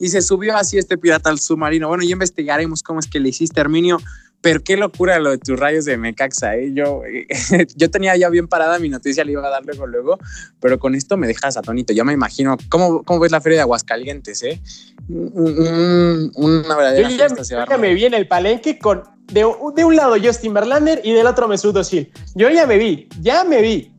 [0.00, 1.86] Y se subió así este pirata al submarino.
[1.86, 3.98] Bueno, ya investigaremos cómo es que le hiciste, Herminio.
[4.42, 6.72] Pero qué locura lo de tus rayos de Mecaxa, ¿eh?
[6.72, 7.02] Yo,
[7.76, 10.18] yo tenía ya bien parada mi noticia, le iba a dar luego, luego,
[10.60, 11.92] pero con esto me dejas atónito.
[11.92, 14.60] Ya me imagino, ¿cómo, cómo ves la feria de Aguascalientes, eh?
[15.08, 19.44] una verdadera yo ya, ya me vi en el palenque con, de,
[19.74, 22.10] de, un lado Justin Verlander y del otro Mesut Özil.
[22.34, 23.92] Yo ya me vi, ya me vi.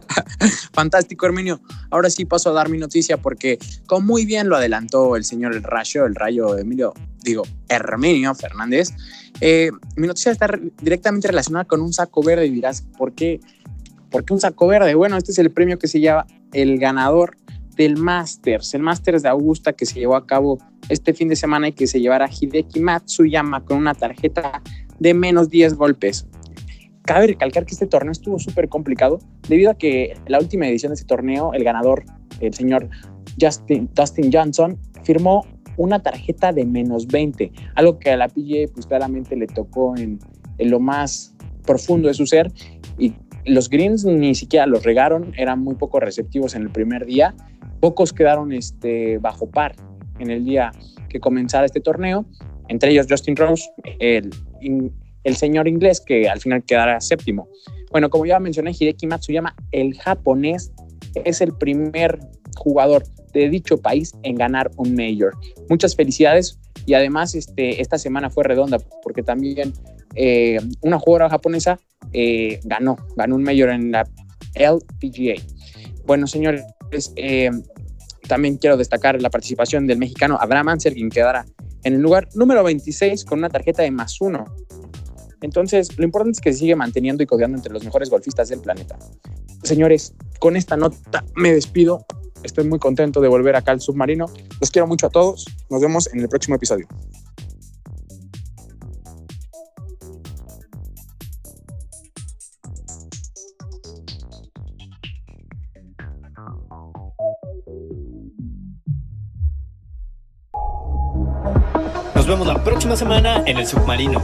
[0.72, 1.60] Fantástico, Herminio.
[1.90, 5.54] Ahora sí paso a dar mi noticia porque, como muy bien lo adelantó el señor
[5.54, 8.90] El Rayo, el Rayo Emilio, digo, Herminio Fernández,
[9.40, 10.48] eh, mi noticia está
[10.80, 13.40] directamente relacionada con un saco verde y dirás, ¿por qué?
[14.10, 14.94] ¿Por qué un saco verde?
[14.94, 17.36] Bueno, este es el premio que se llama el ganador
[17.76, 21.68] del Masters, el Masters de Augusta que se llevó a cabo este fin de semana
[21.68, 24.62] y que se llevará Hideki Matsuyama con una tarjeta
[24.98, 26.26] de menos 10 golpes.
[27.06, 30.94] Cabe recalcar que este torneo estuvo súper complicado debido a que la última edición de
[30.94, 32.04] este torneo, el ganador,
[32.40, 32.88] el señor
[33.40, 33.88] Justin,
[34.32, 35.46] Johnson, firmó
[35.76, 40.18] una tarjeta de menos 20, algo que a la PGA pues claramente le tocó en,
[40.58, 41.34] en lo más
[41.64, 42.50] profundo de su ser
[42.98, 47.34] y los Greens ni siquiera los regaron, eran muy poco receptivos en el primer día,
[47.80, 49.76] pocos quedaron este, bajo par
[50.18, 50.72] en el día
[51.08, 52.26] que comenzara este torneo,
[52.68, 53.64] entre ellos Justin Rose,
[54.00, 54.30] el,
[55.26, 57.48] el señor inglés que al final quedará séptimo.
[57.90, 60.72] Bueno, como ya mencioné, Hideki Matsuyama, el japonés,
[61.24, 62.20] es el primer
[62.56, 63.02] jugador
[63.32, 65.36] de dicho país en ganar un Major.
[65.68, 69.72] Muchas felicidades y además este, esta semana fue redonda porque también
[70.14, 71.80] eh, una jugadora japonesa
[72.12, 74.08] eh, ganó, ganó un Major en la
[74.54, 75.42] LPGA.
[76.06, 76.62] Bueno, señores,
[77.16, 77.50] eh,
[78.28, 81.44] también quiero destacar la participación del mexicano Abraham Anser, quien quedará
[81.82, 84.44] en el lugar número 26 con una tarjeta de más uno
[85.40, 88.60] entonces, lo importante es que se sigue manteniendo y codeando entre los mejores golfistas del
[88.60, 88.98] planeta.
[89.62, 92.04] Señores, con esta nota me despido.
[92.42, 94.26] Estoy muy contento de volver acá al submarino.
[94.60, 95.46] Los quiero mucho a todos.
[95.68, 96.86] Nos vemos en el próximo episodio.
[112.14, 114.20] Nos vemos la próxima semana en el submarino.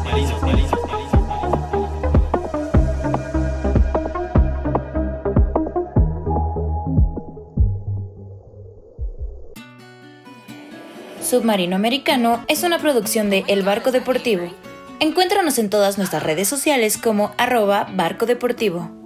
[11.32, 14.54] Submarino Americano es una producción de El Barco Deportivo.
[15.00, 19.01] Encuéntranos en todas nuestras redes sociales como arroba barco deportivo.